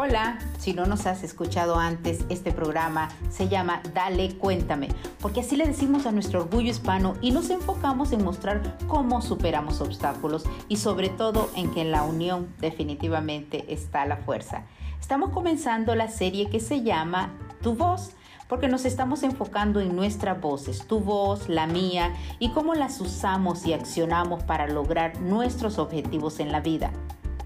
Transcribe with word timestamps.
Hola, 0.00 0.38
si 0.60 0.74
no 0.74 0.86
nos 0.86 1.06
has 1.06 1.24
escuchado 1.24 1.74
antes, 1.74 2.24
este 2.28 2.52
programa 2.52 3.08
se 3.30 3.48
llama 3.48 3.82
Dale 3.94 4.36
Cuéntame, 4.38 4.90
porque 5.20 5.40
así 5.40 5.56
le 5.56 5.66
decimos 5.66 6.06
a 6.06 6.12
nuestro 6.12 6.42
orgullo 6.42 6.70
hispano 6.70 7.14
y 7.20 7.32
nos 7.32 7.50
enfocamos 7.50 8.12
en 8.12 8.22
mostrar 8.22 8.78
cómo 8.86 9.20
superamos 9.20 9.80
obstáculos 9.80 10.44
y 10.68 10.76
sobre 10.76 11.08
todo 11.08 11.50
en 11.56 11.72
que 11.72 11.80
en 11.80 11.90
la 11.90 12.04
unión 12.04 12.54
definitivamente 12.60 13.64
está 13.74 14.06
la 14.06 14.18
fuerza. 14.18 14.62
Estamos 15.00 15.30
comenzando 15.30 15.96
la 15.96 16.06
serie 16.06 16.48
que 16.48 16.60
se 16.60 16.84
llama 16.84 17.32
Tu 17.60 17.74
voz 17.74 18.12
porque 18.48 18.68
nos 18.68 18.84
estamos 18.84 19.24
enfocando 19.24 19.80
en 19.80 19.96
nuestras 19.96 20.40
voces, 20.40 20.86
tu 20.86 21.00
voz, 21.00 21.48
la 21.48 21.66
mía, 21.66 22.14
y 22.38 22.50
cómo 22.50 22.74
las 22.74 23.00
usamos 23.00 23.66
y 23.66 23.72
accionamos 23.72 24.44
para 24.44 24.68
lograr 24.68 25.20
nuestros 25.20 25.78
objetivos 25.78 26.38
en 26.38 26.52
la 26.52 26.60
vida. 26.60 26.92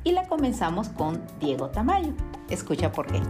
Y 0.05 0.12
la 0.12 0.27
comenzamos 0.27 0.88
con 0.88 1.23
Diego 1.41 1.69
Tamayo. 1.69 2.12
Escucha 2.48 2.91
por 2.91 3.06
qué. 3.06 3.20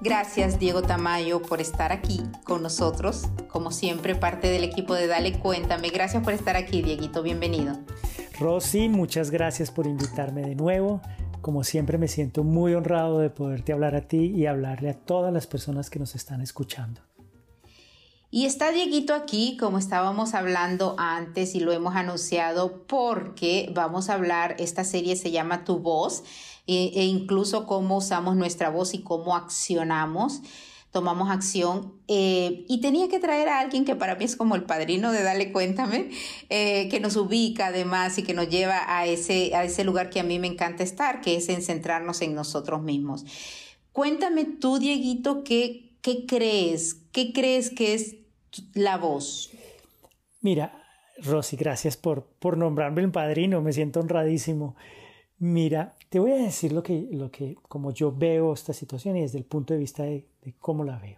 Gracias 0.00 0.58
Diego 0.58 0.82
Tamayo 0.82 1.40
por 1.40 1.60
estar 1.60 1.90
aquí 1.90 2.22
con 2.44 2.62
nosotros, 2.62 3.28
como 3.48 3.70
siempre 3.70 4.14
parte 4.14 4.48
del 4.48 4.62
equipo 4.62 4.94
de 4.94 5.06
Dale 5.06 5.38
Cuéntame. 5.38 5.90
Gracias 5.90 6.22
por 6.22 6.32
estar 6.32 6.56
aquí, 6.56 6.82
Dieguito, 6.82 7.22
bienvenido. 7.22 7.78
Rosy, 8.38 8.88
muchas 8.88 9.30
gracias 9.30 9.70
por 9.70 9.86
invitarme 9.86 10.42
de 10.42 10.54
nuevo. 10.54 11.00
Como 11.42 11.64
siempre 11.64 11.98
me 11.98 12.08
siento 12.08 12.44
muy 12.44 12.72
honrado 12.74 13.18
de 13.18 13.28
poderte 13.28 13.72
hablar 13.72 13.96
a 13.96 14.06
ti 14.06 14.32
y 14.34 14.46
hablarle 14.46 14.90
a 14.90 14.94
todas 14.94 15.32
las 15.32 15.48
personas 15.48 15.90
que 15.90 15.98
nos 15.98 16.14
están 16.14 16.40
escuchando. 16.40 17.00
Y 18.30 18.46
está 18.46 18.70
Dieguito 18.70 19.12
aquí, 19.12 19.58
como 19.58 19.76
estábamos 19.76 20.32
hablando 20.32 20.94
antes 20.98 21.54
y 21.54 21.60
lo 21.60 21.72
hemos 21.72 21.96
anunciado, 21.96 22.86
porque 22.86 23.70
vamos 23.74 24.08
a 24.08 24.14
hablar, 24.14 24.56
esta 24.58 24.84
serie 24.84 25.16
se 25.16 25.32
llama 25.32 25.64
Tu 25.64 25.80
voz, 25.80 26.22
e, 26.66 26.92
e 26.94 27.04
incluso 27.04 27.66
cómo 27.66 27.98
usamos 27.98 28.36
nuestra 28.36 28.70
voz 28.70 28.94
y 28.94 29.02
cómo 29.02 29.36
accionamos 29.36 30.40
tomamos 30.92 31.30
acción 31.30 31.94
eh, 32.06 32.66
y 32.68 32.80
tenía 32.82 33.08
que 33.08 33.18
traer 33.18 33.48
a 33.48 33.60
alguien 33.60 33.86
que 33.86 33.96
para 33.96 34.14
mí 34.14 34.24
es 34.24 34.36
como 34.36 34.54
el 34.54 34.64
padrino 34.64 35.10
de 35.10 35.22
Dale 35.22 35.50
Cuéntame, 35.50 36.10
eh, 36.50 36.88
que 36.90 37.00
nos 37.00 37.16
ubica 37.16 37.68
además 37.68 38.18
y 38.18 38.22
que 38.22 38.34
nos 38.34 38.50
lleva 38.50 38.82
a 38.86 39.06
ese, 39.06 39.56
a 39.56 39.64
ese 39.64 39.84
lugar 39.84 40.10
que 40.10 40.20
a 40.20 40.22
mí 40.22 40.38
me 40.38 40.46
encanta 40.46 40.84
estar, 40.84 41.22
que 41.22 41.36
es 41.36 41.48
en 41.48 41.62
centrarnos 41.62 42.20
en 42.20 42.34
nosotros 42.34 42.82
mismos. 42.82 43.24
Cuéntame 43.92 44.44
tú, 44.44 44.78
Dieguito, 44.78 45.44
¿qué, 45.44 45.96
qué 46.02 46.26
crees? 46.26 46.94
¿Qué 47.10 47.32
crees 47.32 47.70
que 47.70 47.94
es 47.94 48.16
la 48.74 48.98
voz? 48.98 49.50
Mira, 50.42 50.84
Rosy, 51.22 51.56
gracias 51.56 51.96
por, 51.96 52.26
por 52.38 52.58
nombrarme 52.58 53.00
el 53.00 53.10
padrino, 53.10 53.62
me 53.62 53.72
siento 53.72 54.00
honradísimo. 54.00 54.76
Mira, 55.38 55.94
te 56.12 56.20
voy 56.20 56.32
a 56.32 56.36
decir 56.36 56.72
lo 56.72 56.82
que, 56.82 57.08
lo 57.10 57.30
que, 57.30 57.56
como 57.68 57.90
yo 57.90 58.12
veo 58.12 58.52
esta 58.52 58.74
situación 58.74 59.16
y 59.16 59.22
desde 59.22 59.38
el 59.38 59.44
punto 59.44 59.72
de 59.72 59.80
vista 59.80 60.02
de, 60.02 60.26
cómo 60.60 60.84
la 60.84 60.98
veo. 60.98 61.16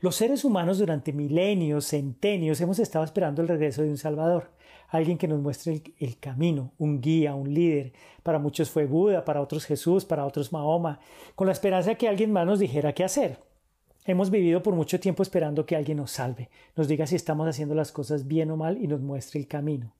Los 0.00 0.16
seres 0.16 0.44
humanos 0.44 0.78
durante 0.78 1.12
milenios, 1.12 1.86
centenios, 1.86 2.60
hemos 2.60 2.80
estado 2.80 3.04
esperando 3.04 3.40
el 3.40 3.46
regreso 3.46 3.82
de 3.82 3.90
un 3.90 3.98
Salvador, 3.98 4.50
alguien 4.88 5.16
que 5.16 5.28
nos 5.28 5.40
muestre 5.40 5.74
el, 5.74 5.94
el, 6.00 6.18
camino, 6.18 6.72
un 6.78 7.00
guía, 7.00 7.36
un 7.36 7.54
líder. 7.54 7.92
Para 8.24 8.40
muchos 8.40 8.68
fue 8.68 8.84
Buda, 8.84 9.24
para 9.24 9.40
otros 9.40 9.64
Jesús, 9.64 10.04
para 10.04 10.26
otros 10.26 10.52
Mahoma, 10.52 10.98
con 11.36 11.46
la 11.46 11.52
esperanza 11.52 11.90
de 11.90 11.96
que 11.96 12.08
alguien 12.08 12.32
más 12.32 12.44
nos 12.44 12.58
dijera 12.58 12.94
qué 12.94 13.04
hacer. 13.04 13.38
Hemos 14.06 14.28
vivido 14.28 14.60
por 14.60 14.74
mucho 14.74 14.98
tiempo 14.98 15.22
esperando 15.22 15.66
que 15.66 15.76
alguien 15.76 15.98
nos 15.98 16.10
salve, 16.10 16.50
nos 16.74 16.88
diga 16.88 17.06
si 17.06 17.14
estamos 17.14 17.46
haciendo 17.46 17.76
las 17.76 17.92
cosas 17.92 18.26
bien 18.26 18.50
o 18.50 18.56
mal 18.56 18.82
y 18.82 18.88
nos 18.88 19.00
muestre 19.02 19.38
el 19.38 19.46
camino. 19.46 19.94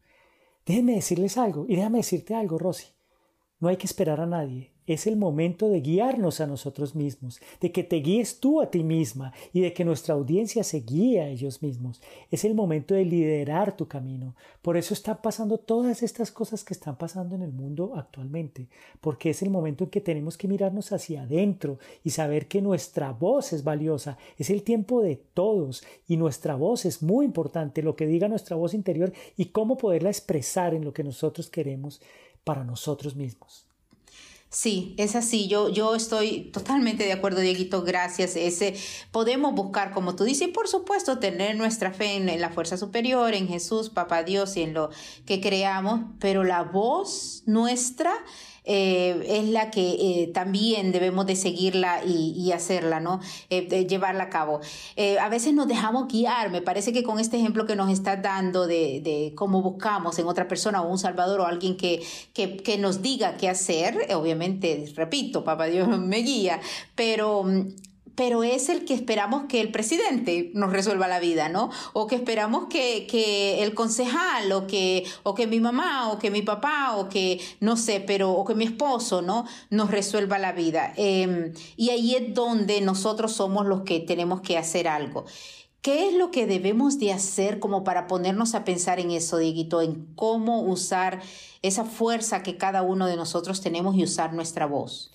Déjenme 0.67 0.97
decirles 0.97 1.39
algo 1.39 1.65
y 1.69 1.77
déjame 1.77 1.99
decirte 1.99 2.35
algo, 2.35 2.59
Rosy. 2.59 2.89
No 3.63 3.69
hay 3.69 3.77
que 3.77 3.87
esperar 3.87 4.21
a 4.21 4.27
nadie. 4.27 4.73
Es 4.89 5.07
el 5.07 5.17
momento 5.17 5.69
de 5.69 5.81
guiarnos 5.81 6.41
a 6.41 6.49
nosotros 6.49 6.97
mismos, 6.97 7.41
de 7.61 7.71
que 7.71 7.85
te 7.85 7.99
guíes 7.99 8.41
tú 8.41 8.61
a 8.61 8.69
ti 8.73 8.83
misma 8.83 9.33
y 9.53 9.61
de 9.61 9.73
que 9.73 9.85
nuestra 9.85 10.15
audiencia 10.15 10.65
se 10.65 10.81
guíe 10.81 11.21
a 11.21 11.29
ellos 11.29 11.63
mismos. 11.63 12.03
Es 12.33 12.45
el 12.45 12.57
momento 12.57 12.95
de 12.95 13.05
liderar 13.05 13.77
tu 13.77 13.87
camino. 13.87 14.35
Por 14.63 14.77
eso 14.77 14.95
están 14.95 15.19
pasando 15.23 15.59
todas 15.59 16.03
estas 16.03 16.33
cosas 16.33 16.65
que 16.65 16.75
están 16.75 16.97
pasando 16.97 17.37
en 17.37 17.43
el 17.43 17.53
mundo 17.53 17.93
actualmente, 17.95 18.67
porque 19.01 19.31
es 19.31 19.43
el 19.43 19.51
momento 19.51 19.85
en 19.85 19.91
que 19.91 20.01
tenemos 20.01 20.37
que 20.37 20.49
mirarnos 20.49 20.91
hacia 20.91 21.23
adentro 21.23 21.79
y 22.03 22.11
saber 22.11 22.49
que 22.49 22.61
nuestra 22.61 23.13
voz 23.13 23.53
es 23.53 23.63
valiosa. 23.63 24.19
Es 24.39 24.51
el 24.51 24.65
tiempo 24.65 25.03
de 25.03 25.23
todos 25.35 25.85
y 26.09 26.17
nuestra 26.17 26.57
voz 26.57 26.85
es 26.85 27.01
muy 27.01 27.27
importante, 27.27 27.83
lo 27.83 27.95
que 27.95 28.09
diga 28.09 28.27
nuestra 28.27 28.57
voz 28.57 28.75
interior 28.75 29.13
y 29.37 29.47
cómo 29.47 29.77
poderla 29.77 30.11
expresar 30.11 30.75
en 30.75 30.85
lo 30.85 30.93
que 30.93 31.05
nosotros 31.05 31.49
queremos 31.49 32.01
para 32.45 32.65
nosotros 32.65 33.17
mismos. 33.17 33.67
Sí, 34.53 34.95
es 34.99 35.17
así. 35.17 35.49
Yo, 35.49 35.71
yo 35.71 35.95
estoy 35.95 36.51
totalmente 36.53 37.05
de 37.05 37.13
acuerdo, 37.13 37.41
Dieguito. 37.41 37.85
Gracias. 37.85 38.37
Ese, 38.37 38.75
podemos 39.11 39.55
buscar, 39.55 39.93
como 39.93 40.15
tú 40.15 40.25
dices, 40.25 40.49
y 40.49 40.51
por 40.51 40.69
supuesto, 40.69 41.19
tener 41.19 41.57
nuestra 41.57 41.91
fe 41.91 42.17
en, 42.17 42.39
la 42.39 42.51
fuerza 42.51 42.77
superior, 42.77 43.33
en 43.33 43.49
Jesús, 43.49 43.89
Papá 43.89 44.25
Dios 44.25 44.59
y 44.59 44.63
en 44.63 44.75
lo 44.75 44.91
que 45.25 45.41
creamos, 45.41 46.03
pero 46.21 46.45
la 46.45 46.65
voz 46.65 47.45
nuestra 47.47 48.13
eh, 48.65 49.25
es 49.27 49.49
la 49.49 49.71
que 49.71 49.91
eh, 49.91 50.31
también 50.33 50.93
debemos 50.93 51.27
de 51.27 51.37
seguirla 51.37 52.05
y, 52.05 52.53
hacerla, 52.53 53.01
¿no? 53.01 53.21
Eh, 53.51 53.87
llevarla 53.87 54.25
a 54.25 54.29
cabo. 54.29 54.61
a 55.21 55.29
veces 55.29 55.55
nos 55.55 55.67
dejamos 55.67 56.07
guiar, 56.09 56.51
me 56.51 56.61
parece 56.61 56.93
que 56.93 57.03
con 57.03 57.19
este 57.19 57.39
ejemplo 57.39 57.67
que 57.67 57.77
nos 57.77 57.91
estás 57.91 58.23
dando 58.23 58.67
de, 58.67 59.01
de 59.03 59.33
cómo 59.35 59.63
buscamos 59.63 60.19
en 60.19 60.27
otra 60.27 60.49
persona 60.49 60.83
o 60.83 60.89
un 60.89 60.99
salvador 60.99 61.41
o 61.41 61.47
alguien 61.47 61.77
que, 61.77 62.03
que, 62.35 62.57
que 62.59 62.79
nos 62.79 63.03
diga 63.03 63.37
qué 63.37 63.49
hacer, 63.49 64.07
obviamente, 64.15 64.93
repito, 64.95 65.45
papá 65.45 65.67
Dios 65.67 65.89
me 65.99 66.19
guía, 66.19 66.61
pero 66.95 67.45
mm, 67.45 67.69
pero 68.15 68.43
es 68.43 68.69
el 68.69 68.85
que 68.85 68.95
esperamos 68.95 69.45
que 69.49 69.61
el 69.61 69.71
presidente 69.71 70.51
nos 70.55 70.73
resuelva 70.73 71.09
la 71.09 71.21
vida, 71.21 71.49
¿no? 71.49 71.71
O 71.93 72.07
que 72.07 72.17
esperamos 72.17 72.67
que, 72.69 73.07
que, 73.07 73.63
el 73.63 73.75
concejal, 73.75 74.53
o 74.53 74.67
que, 74.67 75.05
o 75.23 75.35
que 75.35 75.47
mi 75.47 75.61
mamá, 75.61 76.11
o 76.11 76.19
que 76.19 76.31
mi 76.31 76.43
papá, 76.43 76.97
o 76.97 77.09
que, 77.09 77.41
no 77.61 77.77
sé, 77.77 78.01
pero, 78.01 78.33
o 78.33 78.45
que 78.45 78.55
mi 78.55 78.65
esposo, 78.65 79.23
¿no? 79.23 79.47
Nos 79.71 79.91
resuelva 79.91 80.39
la 80.39 80.53
vida. 80.53 80.93
Em, 80.97 81.53
y 81.77 81.91
ahí 81.91 82.15
es 82.15 82.35
donde 82.35 82.81
nosotros 82.81 83.33
somos 83.33 83.67
los 83.67 83.83
que 83.83 84.01
tenemos 84.01 84.41
que 84.43 84.59
hacer 84.59 84.89
algo. 84.89 85.25
¿Qué 85.81 86.09
es 86.09 86.15
lo 86.15 86.31
que 86.31 86.47
debemos 86.47 87.01
de 87.01 87.13
hacer 87.13 87.59
como 87.59 87.83
para 87.83 88.07
ponernos 88.07 88.55
a 88.55 88.65
pensar 88.65 89.01
en 89.01 89.11
eso, 89.11 89.39
Dieguito, 89.39 89.83
en 89.83 90.07
cómo 90.15 90.63
usar 90.63 91.21
esa 91.63 91.85
fuerza 91.85 92.45
que 92.45 92.57
cada 92.57 92.83
uno 92.83 93.07
de 93.07 93.17
nosotros 93.17 93.61
tenemos 93.61 93.97
y 93.97 94.05
usar 94.05 94.33
nuestra 94.33 94.67
voz? 94.67 95.11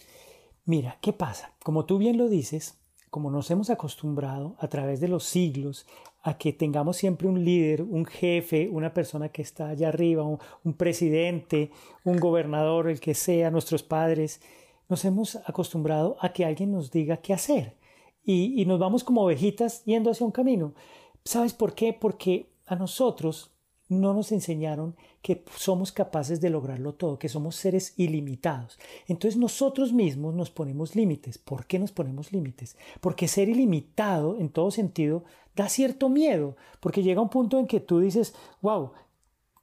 Mira, 0.66 0.97
¿qué 1.00 1.13
pasa? 1.13 1.53
Como 1.63 1.86
tú 1.86 1.97
bien 1.97 2.18
lo 2.18 2.28
dices, 2.28 2.77
como 3.09 3.31
nos 3.31 3.50
hemos 3.51 3.69
acostumbrado 3.69 4.56
a 4.59 4.68
través 4.68 5.00
de 5.00 5.07
los 5.07 5.23
siglos 5.23 5.85
a 6.22 6.38
que 6.38 6.51
tengamos 6.51 6.97
siempre 6.97 7.28
un 7.28 7.44
líder, 7.44 7.84
un 7.84 8.06
jefe, 8.06 8.69
una 8.69 8.94
persona 8.94 9.29
que 9.29 9.41
está 9.41 9.69
allá 9.69 9.90
arriba, 9.90 10.23
un, 10.23 10.73
presidente, 10.73 11.72
un 12.03 12.19
gobernador, 12.19 12.90
el 12.90 13.00
que 13.00 13.13
sea, 13.13 13.50
nuestros 13.50 13.84
padres, 13.84 14.41
nos 14.90 15.06
hemos 15.06 15.38
acostumbrado 15.45 16.18
a 16.19 16.34
que 16.34 16.45
alguien 16.45 16.72
nos 16.72 16.91
diga 16.91 17.18
qué 17.18 17.34
hacer 17.34 17.78
y, 18.23 18.62
y 18.62 18.66
nos 18.66 18.79
vamos 18.79 19.03
como 19.03 19.24
ovejitas 19.24 19.84
yendo 19.85 20.12
hacia 20.12 20.25
un 20.25 20.31
camino. 20.31 20.74
¿Sabes 21.24 21.53
por 21.53 21.74
qué? 21.74 21.94
Porque 21.94 22.50
a 22.66 22.75
nosotros 22.75 23.51
no 23.90 24.14
nos 24.14 24.31
enseñaron 24.31 24.95
que 25.22 25.44
somos 25.56 25.92
capaces 25.92 26.42
de 26.42 26.50
lograrlo 26.50 26.94
todo, 26.94 27.19
que 27.19 27.30
somos 27.30 27.56
seres 27.56 27.94
ilimitados. 27.98 28.80
Entonces 29.07 29.39
nosotros 29.39 29.94
mismos 29.94 30.36
nos 30.36 30.50
ponemos 30.50 30.95
límites. 30.95 31.38
¿Por 31.38 31.66
qué 31.66 31.80
nos 31.80 31.92
ponemos 31.92 32.31
límites? 32.31 32.78
Porque 33.01 33.28
ser 33.28 33.50
ilimitado 33.50 34.38
en 34.39 34.50
todo 34.50 34.72
sentido 34.72 35.24
da 35.56 35.69
cierto 35.69 36.10
miedo, 36.10 36.56
porque 36.80 37.01
llega 37.01 37.22
un 37.22 37.30
punto 37.30 37.57
en 37.57 37.66
que 37.66 37.80
tú 37.80 38.00
dices, 38.00 38.36
wow, 38.62 38.92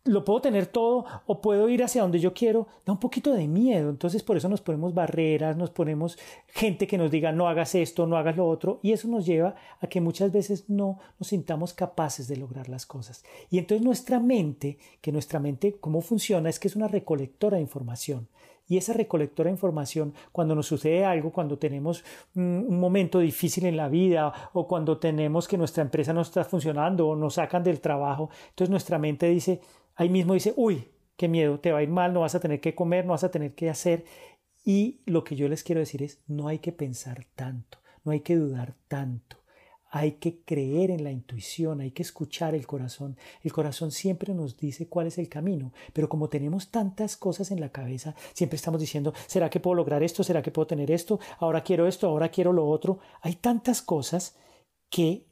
lo 0.05 0.25
puedo 0.25 0.43
tener 0.43 0.67
todo 0.67 1.07
o 1.27 1.41
puedo 1.41 1.69
ir 1.69 1.83
hacia 1.83 2.03
donde 2.03 2.21
yo 2.21 2.35
quiero, 2.35 2.69
da 2.85 2.93
un 2.93 3.01
poquito 3.01 3.33
de 3.33 3.49
miedo. 3.49 3.89
Entonces 3.89 4.23
por 4.23 4.37
eso 4.37 4.49
nos 4.49 4.61
ponemos 4.61 4.93
barreras, 4.93 5.57
nos 5.57 5.71
ponemos 5.71 6.19
gente 6.49 6.87
que 6.87 6.99
nos 6.99 7.11
diga 7.11 7.33
no 7.33 7.49
hagas 7.49 7.75
esto, 7.75 8.07
no 8.07 8.17
hagas 8.17 8.37
lo 8.37 8.47
otro 8.47 8.81
y 8.83 8.93
eso 8.93 9.09
nos 9.09 9.25
lleva 9.25 9.55
a 9.81 9.87
que 9.87 10.01
muchas 10.01 10.31
veces 10.31 10.69
no 10.69 10.99
nos 11.19 11.29
sintamos 11.29 11.73
capaces 11.73 12.29
de 12.29 12.37
lograr 12.37 12.69
las 12.69 12.85
cosas. 12.85 13.25
Y 13.51 13.59
entonces 13.59 13.85
nuestra 13.85 14.21
mente, 14.21 14.79
que 15.01 15.13
nuestra 15.13 15.41
mente 15.41 15.77
cómo 15.81 16.03
funciona 16.03 16.51
es 16.51 16.59
que 16.59 16.69
es 16.69 16.77
una 16.77 16.89
recolectora 16.89 17.57
de 17.57 17.63
información. 17.63 18.29
Y 18.67 18.79
esa 18.79 18.95
recolectora 18.95 19.49
de 19.49 19.55
información, 19.55 20.15
cuando 20.33 20.55
nos 20.55 20.67
sucede 20.67 21.05
algo, 21.05 21.33
cuando 21.33 21.59
tenemos 21.59 22.03
un 22.35 22.81
momento 22.81 23.19
difícil 23.19 23.67
en 23.67 23.77
la 23.77 23.89
vida 23.89 24.33
o 24.55 24.67
cuando 24.67 24.97
tenemos 24.97 25.47
que 25.47 25.59
nuestra 25.59 25.83
empresa 25.83 26.15
no 26.15 26.23
está 26.23 26.45
funcionando 26.45 27.09
o 27.09 27.17
nos 27.17 27.35
sacan 27.35 27.63
del 27.63 27.81
trabajo, 27.81 28.31
entonces 28.51 28.71
nuestra 28.71 28.99
mente 28.99 29.29
dice, 29.29 29.61
ahí 29.97 30.09
mismo 30.09 30.35
dice, 30.35 30.53
uy, 30.57 30.89
qué 31.17 31.29
miedo, 31.29 31.61
te 31.61 31.73
va 31.73 31.79
a 31.79 31.83
ir 31.83 31.89
mal, 31.89 32.13
no 32.13 32.21
vas 32.21 32.35
a 32.35 32.41
tener 32.41 32.61
que 32.61 32.75
comer, 32.75 33.05
no 33.07 33.13
vas 33.13 33.25
a 33.25 33.31
tener 33.31 33.55
que 33.55 33.71
hacer. 33.71 34.05
Y 34.65 35.01
lo 35.07 35.25
que 35.25 35.37
yo 35.37 35.49
les 35.49 35.63
quiero 35.63 35.81
decir 35.81 36.03
es, 36.03 36.21
no 36.27 36.49
hay 36.49 36.59
que 36.59 36.73
pensar 36.73 37.27
tanto, 37.35 37.79
no 38.05 38.13
hay 38.13 38.21
que 38.21 38.37
dudar 38.37 38.75
tanto. 38.89 39.37
hay 39.97 40.15
que 40.15 40.41
creer 40.41 40.91
en 40.91 41.05
la 41.05 41.13
intuición, 41.13 41.81
hay 41.81 41.93
que 41.93 42.03
escuchar 42.03 42.57
el 42.57 42.67
corazón. 42.67 43.17
El 43.45 43.53
corazón 43.53 43.93
siempre 43.93 44.35
nos 44.35 44.57
dice 44.57 44.89
cuál 44.89 45.07
es 45.07 45.19
el 45.19 45.29
camino, 45.29 45.73
pero 45.93 46.09
como 46.09 46.29
tenemos 46.29 46.73
tantas 46.73 47.17
cosas 47.17 47.53
en 47.53 47.61
la 47.61 47.69
cabeza, 47.69 48.17
siempre 48.33 48.57
estamos 48.57 48.81
diciendo, 48.81 49.15
¿será 49.29 49.49
que 49.49 49.61
puedo 49.61 49.77
lograr 49.77 50.03
esto? 50.03 50.25
¿Será 50.25 50.43
que 50.43 50.51
puedo 50.51 50.67
tener 50.67 50.91
esto? 50.91 51.21
Ahora 51.39 51.63
quiero 51.63 51.87
esto, 51.87 52.09
ahora 52.09 52.31
quiero 52.31 52.53
lo 52.53 52.67
otro. 52.67 52.99
Hay 53.21 53.37
tantas 53.37 53.83
cosas 53.83 54.37
que 54.91 55.27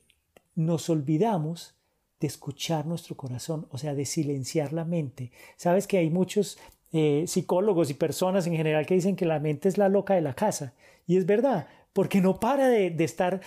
nos 0.55 0.89
olvidamos 0.89 1.75
de 2.23 2.29
escuchar 2.29 2.87
nuestro 2.87 3.17
corazón, 3.17 3.67
o 3.71 3.79
sea, 3.79 3.95
de 3.95 4.07
silenciar 4.07 4.73
la 4.73 4.85
mente. 4.85 5.33
Sabes 5.57 5.89
que 5.89 5.99
hay 5.99 6.09
muchos 6.09 6.57
eh, 6.93 7.25
psicólogos 7.27 7.91
y 7.91 7.95
personas 7.95 8.47
en 8.47 8.55
general 8.55 8.87
que 8.87 8.95
dicen 8.95 9.17
que 9.17 9.27
la 9.27 9.41
mente 9.41 9.69
es 9.69 9.77
la 9.77 9.89
loca 9.89 10.15
de 10.15 10.21
la 10.21 10.35
casa. 10.35 10.73
Y 11.05 11.17
es 11.17 11.27
verdad, 11.27 11.67
porque 11.93 12.21
no 12.21 12.39
para 12.39 12.69
de, 12.69 12.95
estar 13.01 13.41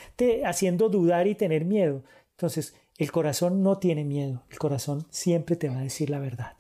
haciendo 0.43 0.89
dudar 0.89 1.25
y 1.25 1.35
tener 1.35 1.63
miedo. 1.63 2.03
Entonces, 2.31 2.75
el 2.97 3.13
corazón 3.13 3.63
no 3.63 3.77
tiene 3.77 4.03
miedo, 4.03 4.43
el 4.49 4.59
corazón 4.59 5.07
siempre 5.09 5.55
te 5.55 5.69
va 5.69 5.79
a 5.79 5.83
decir 5.83 6.09
la 6.09 6.19
verdad. 6.19 6.57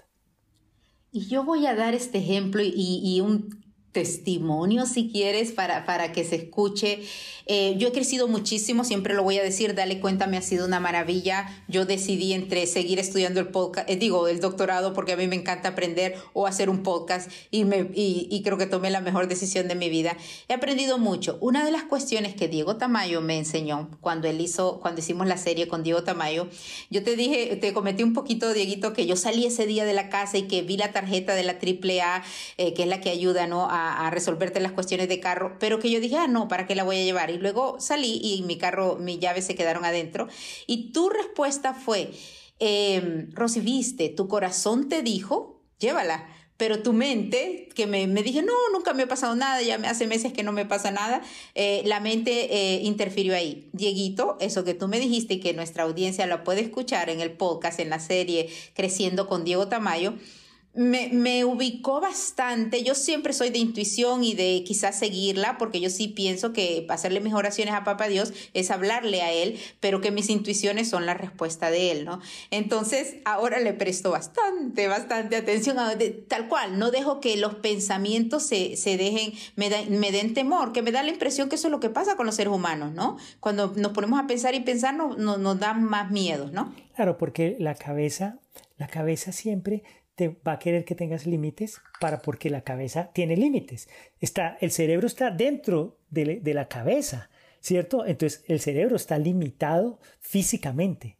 Y 1.11 1.27
yo 1.27 1.43
voy 1.43 1.65
a 1.65 1.75
dar 1.75 1.93
este 1.93 2.19
ejemplo 2.19 2.61
y 2.63 3.19
un 3.19 3.64
testimonio, 3.95 4.85
si 4.85 5.09
quieres, 5.09 5.53
para, 5.53 5.85
para 5.85 6.11
que 6.11 6.25
se 6.25 6.35
escuche. 6.35 6.99
Eh, 7.45 7.75
yo 7.77 7.87
he 7.87 7.91
crecido 7.93 8.27
muchísimo, 8.27 8.83
siempre 8.83 9.13
lo 9.13 9.23
voy 9.23 9.37
a 9.37 9.43
decir, 9.43 9.73
dale 9.73 10.01
cuenta, 10.01 10.27
me 10.27 10.35
ha 10.35 10.41
sido 10.41 10.65
una 10.65 10.81
maravilla. 10.81 11.47
Yo 11.69 11.85
decidí 11.85 12.33
entre 12.33 12.67
seguir 12.67 12.99
estudiando 12.99 13.39
el 13.39 13.47
podcast, 13.47 13.89
eh, 13.89 13.95
digo, 13.95 14.27
el 14.27 14.41
doctorado, 14.41 14.91
porque 14.91 15.13
a 15.13 15.15
mí 15.15 15.27
me 15.27 15.37
encanta 15.37 15.69
aprender, 15.69 16.15
o 16.33 16.45
hacer 16.45 16.69
un 16.69 16.83
podcast, 16.83 17.31
y, 17.51 17.63
me, 17.63 17.89
y, 17.93 18.41
creo 18.43 18.57
que 18.57 18.65
tomé 18.65 18.89
la 18.89 18.99
mejor 18.99 19.29
decisión 19.29 19.69
de 19.69 19.75
mi 19.75 19.89
vida. 19.89 20.17
He 20.49 20.53
aprendido 20.53 20.97
mucho. 20.97 21.37
Una 21.39 21.63
de 21.63 21.71
las 21.71 21.83
cuestiones 21.83 22.35
que 22.35 22.49
Diego 22.49 22.75
Tamayo 22.75 23.21
me 23.21 23.37
enseñó 23.37 23.91
cuando 24.01 24.27
él 24.27 24.41
hizo, 24.41 24.81
cuando 24.81 24.99
hicimos 24.99 25.25
la 25.25 25.37
serie 25.37 25.69
con 25.69 25.83
Diego 25.83 26.03
Tamayo, 26.03 26.49
yo 26.89 27.01
te 27.01 27.15
dije, 27.15 27.55
te 27.55 27.71
cometí 27.71 28.03
un 28.03 28.13
poquito, 28.13 28.51
Dieguito, 28.51 28.91
que 28.91 29.05
yo 29.05 29.15
salí 29.15 29.45
ese 29.45 29.65
día 29.65 29.85
de 29.85 29.93
la 29.93 30.09
casa 30.09 30.37
y 30.37 30.49
que 30.49 30.63
vi 30.63 30.75
la 30.75 30.91
tarjeta 30.91 31.33
de 31.33 31.43
la 31.43 31.53
AAA, 31.53 32.23
eh, 32.57 32.73
que 32.73 32.83
es 32.83 32.89
la 32.89 32.99
que 32.99 33.09
ayuda, 33.09 33.47
¿no? 33.47 33.69
A, 33.69 33.84
a, 33.91 34.09
resolverte 34.09 34.59
las 34.59 34.71
cuestiones 34.71 35.09
de 35.09 35.19
carro, 35.19 35.57
pero 35.59 35.79
que 35.79 35.89
yo 35.89 35.99
dije, 35.99 36.17
ah, 36.17 36.27
no, 36.27 36.47
¿para 36.47 36.67
qué 36.67 36.75
la 36.75 36.83
voy 36.83 36.97
a 36.97 37.03
llevar? 37.03 37.29
Y 37.29 37.37
luego 37.37 37.79
salí 37.79 38.19
y 38.23 38.43
mi 38.43 38.57
carro, 38.57 38.97
mis 38.97 39.19
llaves 39.19 39.45
se 39.45 39.55
quedaron 39.55 39.85
adentro. 39.85 40.27
Y 40.67 40.91
tu 40.91 41.09
respuesta 41.09 41.73
fue, 41.73 42.11
eh, 42.59 43.27
Rosy, 43.31 43.59
viste, 43.59 44.09
tu 44.09 44.27
corazón 44.27 44.89
te 44.89 45.01
dijo, 45.01 45.61
llévala. 45.79 46.27
Pero 46.57 46.81
tu 46.81 46.93
mente, 46.93 47.67
que 47.75 47.85
me, 47.85 48.07
me, 48.07 48.23
dije, 48.23 48.41
no, 48.41 48.53
nunca 48.71 48.93
me 48.93 49.03
ha 49.03 49.07
pasado 49.07 49.35
nada, 49.35 49.61
ya 49.61 49.75
hace 49.89 50.07
meses 50.07 50.31
que 50.31 50.41
no 50.41 50.53
me 50.53 50.65
pasa 50.65 50.89
nada, 50.89 51.21
eh, 51.53 51.81
la 51.85 51.99
mente 51.99 52.47
eh, 52.49 52.81
interfirió 52.81 53.35
ahí. 53.35 53.69
Dieguito, 53.73 54.37
eso 54.39 54.63
que 54.63 54.73
tú 54.73 54.87
me 54.87 54.97
dijiste 54.97 55.33
y 55.33 55.39
que 55.41 55.53
nuestra 55.53 55.83
audiencia 55.83 56.25
lo 56.27 56.45
puede 56.45 56.61
escuchar 56.61 57.09
en 57.09 57.19
el 57.19 57.31
podcast, 57.31 57.81
en 57.81 57.89
la 57.89 57.99
serie 57.99 58.49
Creciendo 58.73 59.27
con 59.27 59.43
Diego 59.43 59.67
Tamayo, 59.67 60.13
me, 60.75 61.09
me, 61.09 61.45
ubicó 61.45 62.01
bastante. 62.01 62.83
Yo 62.83 62.95
siempre 62.95 63.33
soy 63.33 63.49
de 63.49 63.59
intuición 63.59 64.23
y 64.23 64.33
de 64.33 64.63
quizás 64.65 64.99
seguirla, 64.99 65.57
porque 65.57 65.79
yo 65.79 65.89
sí 65.89 66.07
pienso 66.09 66.53
que 66.53 66.85
hacerle 66.89 67.21
mis 67.21 67.33
oraciones 67.33 67.73
a 67.73 67.83
Papá 67.83 68.07
Dios 68.07 68.33
es 68.53 68.71
hablarle 68.71 69.21
a 69.21 69.31
Él, 69.31 69.57
pero 69.79 70.01
que 70.01 70.11
mis 70.11 70.29
intuiciones 70.29 70.89
son 70.89 71.05
la 71.05 71.13
respuesta 71.13 71.71
de 71.71 71.91
Él, 71.91 72.05
¿no? 72.05 72.19
Entonces, 72.51 73.15
ahora 73.25 73.59
le 73.59 73.73
presto 73.73 74.11
bastante, 74.11 74.87
bastante 74.87 75.35
atención, 75.35 75.79
a, 75.79 75.95
tal 76.27 76.47
cual, 76.47 76.77
no 76.77 76.91
dejo 76.91 77.19
que 77.19 77.37
los 77.37 77.55
pensamientos 77.55 78.43
se, 78.43 78.75
se 78.75 78.97
dejen, 78.97 79.33
me, 79.55 79.69
me, 79.89 80.11
den 80.11 80.33
temor, 80.33 80.73
que 80.73 80.81
me 80.81 80.91
da 80.91 81.03
la 81.03 81.09
impresión 81.09 81.49
que 81.49 81.55
eso 81.55 81.67
es 81.67 81.71
lo 81.71 81.79
que 81.79 81.89
pasa 81.89 82.15
con 82.15 82.25
los 82.25 82.35
seres 82.35 82.53
humanos, 82.53 82.93
¿no? 82.93 83.17
Cuando 83.39 83.73
nos 83.75 83.91
ponemos 83.93 84.19
a 84.19 84.27
pensar 84.27 84.55
y 84.55 84.59
pensar, 84.59 84.93
nos, 84.93 85.17
nos, 85.17 85.39
nos 85.39 85.59
dan 85.59 85.83
más 85.83 86.11
miedos, 86.11 86.51
¿no? 86.51 86.73
Claro, 86.95 87.17
porque 87.17 87.55
la 87.59 87.75
cabeza, 87.75 88.39
la 88.77 88.87
cabeza 88.87 89.31
siempre 89.31 89.83
te 90.15 90.29
va 90.29 90.53
a 90.53 90.59
querer 90.59 90.85
que 90.85 90.95
tengas 90.95 91.25
límites 91.25 91.81
para 91.99 92.21
porque 92.21 92.49
la 92.49 92.61
cabeza 92.61 93.11
tiene 93.13 93.37
límites. 93.37 93.89
Está, 94.21 94.57
el 94.61 94.71
cerebro 94.71 95.07
está 95.07 95.31
dentro 95.31 95.97
de, 96.09 96.39
de 96.39 96.53
la 96.53 96.67
cabeza, 96.67 97.29
¿cierto? 97.59 98.05
Entonces 98.05 98.43
el 98.47 98.59
cerebro 98.59 98.95
está 98.95 99.17
limitado 99.19 99.99
físicamente. 100.19 101.17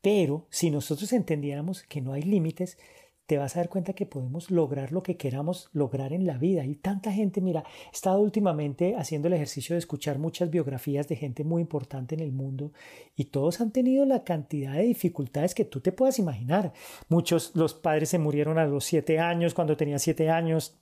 Pero 0.00 0.46
si 0.50 0.70
nosotros 0.70 1.12
entendiéramos 1.12 1.82
que 1.82 2.00
no 2.00 2.12
hay 2.12 2.22
límites, 2.22 2.78
te 3.26 3.38
vas 3.38 3.56
a 3.56 3.60
dar 3.60 3.70
cuenta 3.70 3.94
que 3.94 4.04
podemos 4.04 4.50
lograr 4.50 4.92
lo 4.92 5.02
que 5.02 5.16
queramos 5.16 5.70
lograr 5.72 6.12
en 6.12 6.26
la 6.26 6.36
vida. 6.36 6.64
Y 6.66 6.74
tanta 6.74 7.10
gente, 7.10 7.40
mira, 7.40 7.64
he 7.86 7.94
estado 7.94 8.20
últimamente 8.20 8.96
haciendo 8.96 9.28
el 9.28 9.34
ejercicio 9.34 9.74
de 9.74 9.78
escuchar 9.78 10.18
muchas 10.18 10.50
biografías 10.50 11.08
de 11.08 11.16
gente 11.16 11.42
muy 11.42 11.62
importante 11.62 12.14
en 12.14 12.20
el 12.20 12.32
mundo 12.32 12.72
y 13.16 13.26
todos 13.26 13.60
han 13.60 13.70
tenido 13.70 14.04
la 14.04 14.24
cantidad 14.24 14.74
de 14.74 14.82
dificultades 14.82 15.54
que 15.54 15.64
tú 15.64 15.80
te 15.80 15.92
puedas 15.92 16.18
imaginar. 16.18 16.72
Muchos, 17.08 17.52
los 17.54 17.72
padres 17.72 18.10
se 18.10 18.18
murieron 18.18 18.58
a 18.58 18.66
los 18.66 18.84
siete 18.84 19.18
años, 19.18 19.54
cuando 19.54 19.76
tenía 19.76 19.98
siete 19.98 20.28
años. 20.28 20.78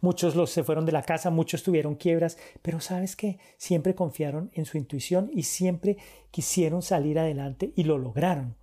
Muchos 0.00 0.36
los 0.36 0.50
se 0.50 0.64
fueron 0.64 0.86
de 0.86 0.92
la 0.92 1.02
casa, 1.02 1.30
muchos 1.30 1.62
tuvieron 1.62 1.96
quiebras, 1.96 2.38
pero 2.62 2.80
sabes 2.80 3.16
que 3.16 3.38
siempre 3.56 3.94
confiaron 3.94 4.50
en 4.54 4.66
su 4.66 4.78
intuición 4.78 5.30
y 5.32 5.44
siempre 5.44 5.96
quisieron 6.30 6.82
salir 6.82 7.18
adelante 7.18 7.72
y 7.74 7.84
lo 7.84 7.98
lograron. 7.98 8.56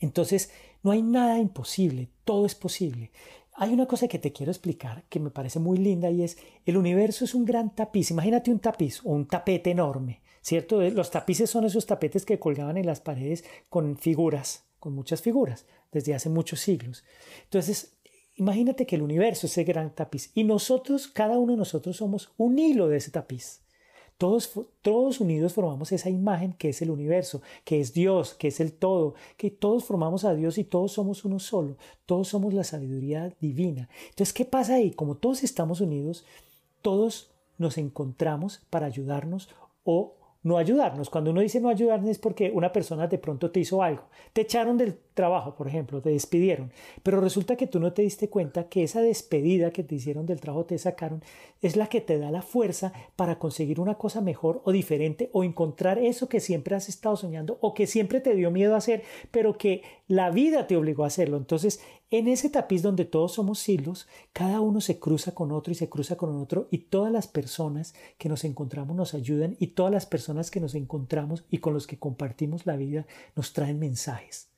Entonces, 0.00 0.50
no 0.82 0.90
hay 0.90 1.02
nada 1.02 1.38
imposible, 1.38 2.08
todo 2.24 2.46
es 2.46 2.54
posible. 2.54 3.10
Hay 3.54 3.72
una 3.72 3.86
cosa 3.86 4.06
que 4.06 4.20
te 4.20 4.32
quiero 4.32 4.52
explicar 4.52 5.04
que 5.08 5.18
me 5.18 5.30
parece 5.30 5.58
muy 5.58 5.78
linda 5.78 6.10
y 6.10 6.22
es 6.22 6.38
el 6.64 6.76
universo 6.76 7.24
es 7.24 7.34
un 7.34 7.44
gran 7.44 7.74
tapiz. 7.74 8.12
Imagínate 8.12 8.52
un 8.52 8.60
tapiz 8.60 9.00
o 9.04 9.10
un 9.10 9.26
tapete 9.26 9.72
enorme, 9.72 10.22
¿cierto? 10.40 10.80
Los 10.80 11.10
tapices 11.10 11.50
son 11.50 11.64
esos 11.64 11.84
tapetes 11.84 12.24
que 12.24 12.38
colgaban 12.38 12.76
en 12.76 12.86
las 12.86 13.00
paredes 13.00 13.44
con 13.68 13.96
figuras, 13.96 14.64
con 14.78 14.94
muchas 14.94 15.22
figuras, 15.22 15.66
desde 15.90 16.14
hace 16.14 16.28
muchos 16.28 16.60
siglos. 16.60 17.04
Entonces, 17.44 17.98
imagínate 18.36 18.86
que 18.86 18.94
el 18.94 19.02
universo 19.02 19.46
es 19.46 19.52
ese 19.52 19.64
gran 19.64 19.92
tapiz 19.92 20.30
y 20.34 20.44
nosotros, 20.44 21.08
cada 21.08 21.36
uno 21.36 21.52
de 21.52 21.58
nosotros 21.58 21.96
somos 21.96 22.32
un 22.36 22.60
hilo 22.60 22.86
de 22.86 22.98
ese 22.98 23.10
tapiz. 23.10 23.62
Todos, 24.18 24.52
todos 24.82 25.20
unidos 25.20 25.52
formamos 25.52 25.92
esa 25.92 26.10
imagen 26.10 26.52
que 26.52 26.70
es 26.70 26.82
el 26.82 26.90
universo, 26.90 27.40
que 27.64 27.80
es 27.80 27.94
Dios, 27.94 28.34
que 28.34 28.48
es 28.48 28.58
el 28.58 28.72
todo, 28.72 29.14
que 29.36 29.50
todos 29.50 29.84
formamos 29.84 30.24
a 30.24 30.34
Dios 30.34 30.58
y 30.58 30.64
todos 30.64 30.92
somos 30.92 31.24
uno 31.24 31.38
solo, 31.38 31.76
todos 32.04 32.28
somos 32.28 32.52
la 32.52 32.64
sabiduría 32.64 33.32
divina. 33.40 33.88
Entonces, 34.10 34.32
¿qué 34.32 34.44
pasa 34.44 34.74
ahí? 34.74 34.90
Como 34.90 35.14
todos 35.14 35.44
estamos 35.44 35.80
unidos, 35.80 36.24
todos 36.82 37.30
nos 37.58 37.78
encontramos 37.78 38.60
para 38.70 38.86
ayudarnos 38.86 39.48
o 39.84 40.14
no 40.42 40.58
ayudarnos. 40.58 41.10
Cuando 41.10 41.30
uno 41.30 41.40
dice 41.40 41.60
no 41.60 41.68
ayudarnos 41.68 42.10
es 42.10 42.18
porque 42.18 42.50
una 42.50 42.72
persona 42.72 43.06
de 43.06 43.18
pronto 43.18 43.50
te 43.50 43.60
hizo 43.60 43.82
algo. 43.82 44.04
Te 44.32 44.42
echaron 44.42 44.78
del 44.78 44.98
trabajo, 45.18 45.56
por 45.56 45.66
ejemplo, 45.66 46.00
te 46.00 46.10
despidieron. 46.10 46.70
Pero 47.02 47.20
resulta 47.20 47.56
que 47.56 47.66
tú 47.66 47.80
no 47.80 47.92
te 47.92 48.02
diste 48.02 48.30
cuenta 48.30 48.68
que 48.68 48.84
esa 48.84 49.02
despedida 49.02 49.72
que 49.72 49.82
te 49.82 49.96
hicieron 49.96 50.26
del 50.26 50.40
trabajo, 50.40 50.64
te 50.66 50.78
sacaron, 50.78 51.24
es 51.60 51.74
la 51.74 51.88
que 51.88 52.00
te 52.00 52.20
da 52.20 52.30
la 52.30 52.40
fuerza 52.40 52.92
para 53.16 53.40
conseguir 53.40 53.80
una 53.80 53.96
cosa 53.96 54.20
mejor 54.20 54.62
o 54.64 54.70
diferente 54.70 55.28
o 55.32 55.42
encontrar 55.42 55.98
eso 55.98 56.28
que 56.28 56.38
siempre 56.38 56.76
has 56.76 56.88
estado 56.88 57.16
soñando 57.16 57.58
o 57.60 57.74
que 57.74 57.88
siempre 57.88 58.20
te 58.20 58.36
dio 58.36 58.52
miedo 58.52 58.76
hacer, 58.76 59.02
pero 59.32 59.58
que 59.58 59.82
la 60.06 60.30
vida 60.30 60.68
te 60.68 60.76
obligó 60.76 61.02
a 61.02 61.08
hacerlo. 61.08 61.36
Entonces, 61.36 61.80
en 62.12 62.28
ese 62.28 62.48
tapiz 62.48 62.82
donde 62.82 63.04
todos 63.04 63.32
somos 63.32 63.68
hilos, 63.68 64.06
cada 64.32 64.60
uno 64.60 64.80
se 64.80 65.00
cruza 65.00 65.34
con 65.34 65.50
otro 65.50 65.72
y 65.72 65.74
se 65.74 65.88
cruza 65.88 66.14
con 66.14 66.36
otro 66.36 66.68
y 66.70 66.78
todas 66.78 67.10
las 67.10 67.26
personas 67.26 67.92
que 68.18 68.28
nos 68.28 68.44
encontramos 68.44 68.96
nos 68.96 69.14
ayudan 69.14 69.56
y 69.58 69.68
todas 69.68 69.90
las 69.92 70.06
personas 70.06 70.52
que 70.52 70.60
nos 70.60 70.76
encontramos 70.76 71.44
y 71.50 71.58
con 71.58 71.74
los 71.74 71.88
que 71.88 71.98
compartimos 71.98 72.66
la 72.66 72.76
vida 72.76 73.04
nos 73.34 73.52
traen 73.52 73.80
mensajes. 73.80 74.57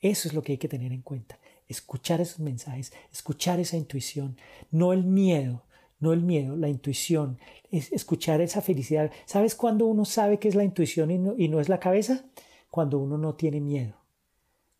Eso 0.00 0.28
es 0.28 0.34
lo 0.34 0.42
que 0.42 0.52
hay 0.52 0.58
que 0.58 0.68
tener 0.68 0.92
en 0.92 1.02
cuenta. 1.02 1.38
Escuchar 1.68 2.20
esos 2.20 2.40
mensajes, 2.40 2.92
escuchar 3.12 3.60
esa 3.60 3.76
intuición, 3.76 4.36
no 4.70 4.92
el 4.92 5.04
miedo, 5.04 5.64
no 5.98 6.12
el 6.12 6.22
miedo, 6.22 6.56
la 6.56 6.68
intuición, 6.68 7.38
es 7.70 7.92
escuchar 7.92 8.40
esa 8.40 8.60
felicidad. 8.60 9.10
¿Sabes 9.24 9.54
cuándo 9.54 9.86
uno 9.86 10.04
sabe 10.04 10.38
que 10.38 10.48
es 10.48 10.54
la 10.54 10.64
intuición 10.64 11.10
y 11.10 11.18
no, 11.18 11.34
y 11.36 11.48
no 11.48 11.60
es 11.60 11.68
la 11.68 11.80
cabeza? 11.80 12.24
Cuando 12.70 12.98
uno 12.98 13.18
no 13.18 13.34
tiene 13.34 13.60
miedo 13.60 14.06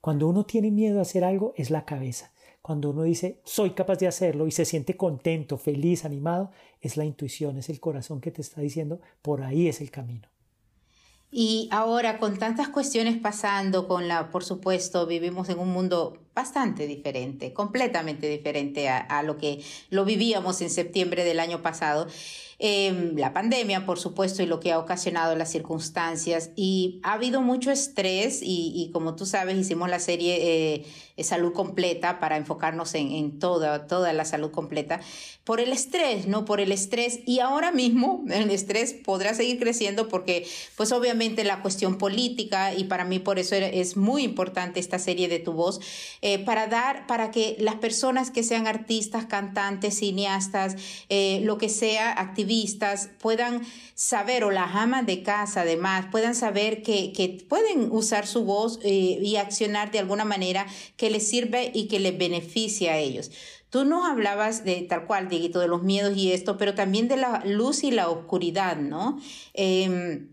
cuando 0.06 0.28
uno 0.28 0.46
tiene 0.46 0.70
miedo 0.70 1.00
a 1.00 1.02
hacer 1.02 1.24
algo 1.24 1.52
es 1.56 1.72
la 1.72 1.84
cabeza. 1.84 2.30
Cuando 2.62 2.90
uno 2.90 3.02
dice 3.02 3.40
soy 3.42 3.70
capaz 3.70 3.96
de 3.96 4.06
hacerlo 4.06 4.46
y 4.46 4.52
se 4.52 4.64
siente 4.64 4.96
contento, 4.96 5.58
feliz, 5.58 6.04
animado, 6.04 6.52
es 6.80 6.96
la 6.96 7.04
intuición, 7.04 7.58
es 7.58 7.70
el 7.70 7.80
corazón 7.80 8.20
que 8.20 8.30
te 8.30 8.40
está 8.40 8.60
diciendo 8.60 9.00
por 9.20 9.42
ahí 9.42 9.66
es 9.66 9.80
el 9.80 9.90
camino. 9.90 10.28
Y 11.30 11.68
ahora 11.72 12.18
con 12.18 12.38
tantas 12.38 12.68
cuestiones 12.68 13.18
pasando, 13.18 13.88
con 13.88 14.08
la, 14.08 14.30
por 14.30 14.44
supuesto, 14.44 15.06
vivimos 15.06 15.48
en 15.48 15.58
un 15.58 15.70
mundo 15.70 16.25
bastante 16.36 16.86
diferente, 16.86 17.54
completamente 17.54 18.28
diferente 18.28 18.90
a, 18.90 18.98
a, 18.98 19.22
lo 19.22 19.38
que 19.38 19.64
lo 19.88 20.04
vivíamos 20.04 20.60
en 20.60 20.68
septiembre 20.68 21.24
del 21.24 21.40
año 21.40 21.62
pasado. 21.62 22.06
Eh, 22.58 23.12
la 23.16 23.34
pandemia, 23.34 23.84
por 23.84 23.98
supuesto, 23.98 24.42
y 24.42 24.46
lo 24.46 24.60
que 24.60 24.72
ha 24.72 24.78
ocasionado 24.78 25.36
las 25.36 25.50
circunstancias. 25.50 26.50
Y 26.56 27.00
ha 27.02 27.12
habido 27.14 27.42
mucho 27.42 27.70
estrés 27.70 28.40
y, 28.42 28.72
y 28.74 28.90
como 28.92 29.14
tú 29.14 29.26
sabes, 29.26 29.58
hicimos 29.58 29.90
la 29.90 29.98
serie 29.98 30.84
eh, 31.16 31.22
Salud 31.22 31.52
Completa 31.52 32.18
para 32.18 32.36
enfocarnos 32.36 32.94
en, 32.94 33.10
en, 33.10 33.38
toda, 33.38 33.86
toda 33.86 34.12
la 34.14 34.24
salud 34.24 34.50
completa. 34.50 35.00
Por 35.44 35.60
el 35.60 35.70
estrés, 35.70 36.26
¿no? 36.26 36.44
Por 36.44 36.60
el 36.60 36.72
estrés. 36.72 37.20
Y 37.26 37.40
ahora 37.40 37.72
mismo 37.72 38.24
el 38.30 38.50
estrés 38.50 38.94
podrá 38.94 39.34
seguir 39.34 39.58
creciendo 39.58 40.08
porque, 40.08 40.46
pues 40.76 40.92
obviamente, 40.92 41.44
la 41.44 41.60
cuestión 41.60 41.98
política, 41.98 42.74
y 42.74 42.84
para 42.84 43.04
mí 43.04 43.18
por 43.18 43.38
eso 43.38 43.54
es 43.54 43.96
muy 43.98 44.22
importante 44.22 44.80
esta 44.80 44.98
serie 44.98 45.28
de 45.28 45.38
Tu 45.40 45.52
Voz, 45.52 45.80
eh, 46.28 46.40
para 46.40 46.66
dar, 46.66 47.06
para 47.06 47.30
que 47.30 47.54
las 47.60 47.76
personas 47.76 48.32
que 48.32 48.42
sean 48.42 48.66
artistas, 48.66 49.26
cantantes, 49.26 50.00
cineastas, 50.00 50.74
eh, 51.08 51.38
lo 51.44 51.56
que 51.56 51.68
sea, 51.68 52.10
activistas, 52.10 53.04
vistas 53.04 53.10
puedan 53.20 53.62
saber, 53.94 54.42
o 54.42 54.50
las 54.50 54.74
amas 54.74 55.06
de 55.06 55.22
casa 55.22 55.60
además, 55.60 56.06
puedan 56.10 56.34
saber 56.34 56.82
que, 56.82 57.12
que 57.12 57.46
pueden 57.48 57.92
usar 57.92 58.26
su 58.26 58.44
voz 58.44 58.80
eh, 58.82 59.20
y 59.22 59.36
accionar 59.36 59.92
de 59.92 60.00
alguna 60.00 60.24
manera 60.24 60.66
que 60.96 61.10
les 61.10 61.28
sirve 61.28 61.70
y 61.72 61.86
que 61.86 62.00
les 62.00 62.18
beneficie 62.18 62.90
a 62.90 62.98
ellos. 62.98 63.30
Tú 63.70 63.84
nos 63.84 64.04
hablabas 64.04 64.64
de 64.64 64.82
tal 64.82 65.06
cual, 65.06 65.28
Dieguito, 65.28 65.60
de 65.60 65.68
los 65.68 65.84
miedos 65.84 66.16
y 66.16 66.32
esto, 66.32 66.58
pero 66.58 66.74
también 66.74 67.06
de 67.06 67.18
la 67.18 67.44
luz 67.44 67.84
y 67.84 67.92
la 67.92 68.08
oscuridad, 68.08 68.76
¿no? 68.78 69.20
Eh, 69.54 70.26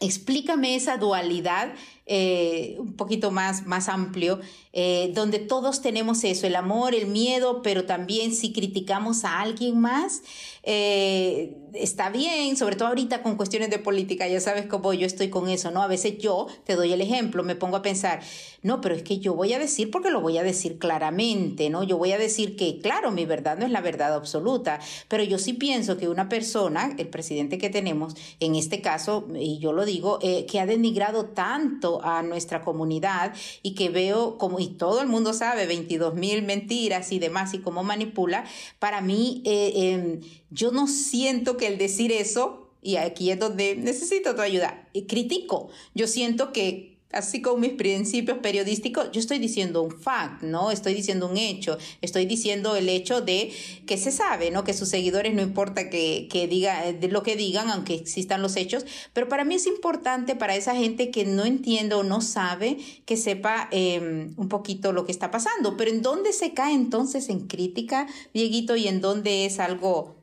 explícame 0.00 0.74
esa 0.76 0.98
dualidad 0.98 1.74
eh, 2.04 2.74
un 2.80 2.94
poquito 2.94 3.30
más, 3.30 3.64
más 3.64 3.88
amplio, 3.88 4.40
eh, 4.72 5.12
donde 5.14 5.38
todos 5.38 5.82
tenemos 5.82 6.24
eso, 6.24 6.48
el 6.48 6.56
amor, 6.56 6.96
el 6.96 7.06
miedo, 7.06 7.62
pero 7.62 7.84
también 7.84 8.34
si 8.34 8.52
criticamos 8.52 9.24
a 9.24 9.40
alguien 9.40 9.78
más, 9.78 10.22
eh, 10.64 11.56
está 11.74 12.10
bien, 12.10 12.56
sobre 12.56 12.74
todo 12.74 12.88
ahorita 12.88 13.22
con 13.22 13.36
cuestiones 13.36 13.70
de 13.70 13.78
política, 13.78 14.26
ya 14.26 14.40
sabes 14.40 14.66
cómo 14.66 14.92
yo 14.92 15.06
estoy 15.06 15.30
con 15.30 15.48
eso, 15.48 15.70
¿no? 15.70 15.80
A 15.80 15.86
veces 15.86 16.18
yo, 16.18 16.48
te 16.64 16.74
doy 16.74 16.92
el 16.92 17.00
ejemplo, 17.00 17.44
me 17.44 17.54
pongo 17.54 17.76
a 17.76 17.82
pensar, 17.82 18.20
no, 18.62 18.80
pero 18.80 18.96
es 18.96 19.04
que 19.04 19.18
yo 19.18 19.34
voy 19.34 19.52
a 19.52 19.60
decir 19.60 19.90
porque 19.90 20.10
lo 20.10 20.20
voy 20.20 20.38
a 20.38 20.42
decir 20.42 20.78
claramente, 20.78 21.70
¿no? 21.70 21.84
Yo 21.84 21.98
voy 21.98 22.12
a 22.12 22.18
decir 22.18 22.56
que, 22.56 22.80
claro, 22.80 23.12
mi 23.12 23.26
verdad 23.26 23.58
no 23.58 23.64
es 23.64 23.70
la 23.70 23.80
verdad 23.80 24.12
absoluta, 24.14 24.80
pero 25.06 25.22
yo 25.22 25.38
sí 25.38 25.52
pienso 25.52 25.96
que 25.98 26.08
una 26.08 26.28
persona, 26.28 26.96
el 26.98 27.08
presidente 27.08 27.58
que 27.58 27.70
tenemos, 27.70 28.16
en 28.40 28.56
este 28.56 28.80
caso, 28.80 29.28
y 29.38 29.58
yo 29.60 29.72
lo 29.72 29.84
digo, 29.84 30.18
que 30.20 30.60
ha 30.60 30.66
denigrado 30.66 31.26
tanto 31.26 31.91
a 32.02 32.22
nuestra 32.22 32.62
comunidad 32.62 33.34
y 33.62 33.74
que 33.74 33.90
veo 33.90 34.38
como, 34.38 34.60
y 34.60 34.68
todo 34.68 35.00
el 35.00 35.08
mundo 35.08 35.32
sabe, 35.32 35.66
22 35.66 36.14
mil 36.14 36.42
mentiras 36.42 37.12
y 37.12 37.18
demás 37.18 37.52
y 37.54 37.58
cómo 37.58 37.82
manipula, 37.82 38.44
para 38.78 39.00
mí 39.00 39.42
eh, 39.44 39.72
em, 39.74 40.20
yo 40.50 40.70
no 40.70 40.86
siento 40.86 41.56
que 41.56 41.66
el 41.66 41.78
decir 41.78 42.12
eso, 42.12 42.70
y 42.80 42.96
aquí 42.96 43.30
es 43.30 43.38
donde 43.38 43.76
necesito 43.76 44.34
tu 44.34 44.40
ayuda, 44.40 44.88
critico, 45.08 45.68
yo 45.94 46.06
siento 46.06 46.52
que 46.52 46.91
así 47.12 47.42
con 47.42 47.60
mis 47.60 47.72
principios 47.72 48.38
periodísticos, 48.38 49.10
yo 49.12 49.20
estoy 49.20 49.38
diciendo 49.38 49.82
un 49.82 49.90
fact, 49.90 50.42
¿no? 50.42 50.70
Estoy 50.70 50.94
diciendo 50.94 51.28
un 51.28 51.36
hecho, 51.36 51.78
estoy 52.00 52.26
diciendo 52.26 52.76
el 52.76 52.88
hecho 52.88 53.20
de 53.20 53.52
que 53.86 53.96
se 53.96 54.10
sabe, 54.10 54.50
¿no? 54.50 54.64
Que 54.64 54.74
sus 54.74 54.88
seguidores 54.88 55.34
no 55.34 55.42
importa 55.42 55.90
que, 55.90 56.28
que 56.30 56.48
diga 56.48 56.84
lo 57.10 57.22
que 57.22 57.36
digan, 57.36 57.70
aunque 57.70 57.94
existan 57.94 58.42
los 58.42 58.56
hechos, 58.56 58.86
pero 59.12 59.28
para 59.28 59.44
mí 59.44 59.54
es 59.54 59.66
importante 59.66 60.36
para 60.36 60.56
esa 60.56 60.74
gente 60.74 61.10
que 61.10 61.24
no 61.24 61.44
entiende 61.44 61.94
o 61.94 62.02
no 62.02 62.20
sabe 62.20 62.78
que 63.04 63.16
sepa 63.16 63.68
em, 63.70 64.34
un 64.36 64.48
poquito 64.48 64.92
lo 64.92 65.04
que 65.04 65.12
está 65.12 65.30
pasando. 65.30 65.76
Pero 65.76 65.90
¿en 65.90 66.02
dónde 66.02 66.32
se 66.32 66.54
cae 66.54 66.74
entonces 66.74 67.28
en 67.28 67.46
crítica, 67.46 68.06
Dieguito, 68.32 68.76
y 68.76 68.88
en 68.88 69.00
dónde 69.00 69.46
es 69.46 69.60
algo 69.60 70.16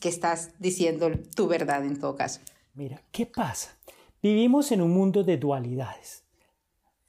que 0.00 0.08
estás 0.08 0.50
diciendo 0.58 1.10
tu 1.34 1.46
verdad 1.46 1.84
en 1.84 1.98
todo 1.98 2.16
caso? 2.16 2.40
Mira, 2.74 3.02
¿qué 3.10 3.26
pasa? 3.26 3.76
Vivimos 4.22 4.70
en 4.72 4.82
un 4.82 4.90
mundo 4.90 5.24
de 5.24 5.36
dualidades. 5.36 6.19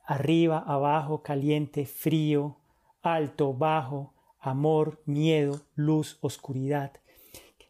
Arriba, 0.06 0.60
abajo, 0.60 1.22
caliente, 1.22 1.86
frío, 1.86 2.58
alto, 3.02 3.54
bajo, 3.54 4.14
amor, 4.40 5.02
miedo, 5.06 5.62
luz, 5.76 6.18
oscuridad. 6.22 6.92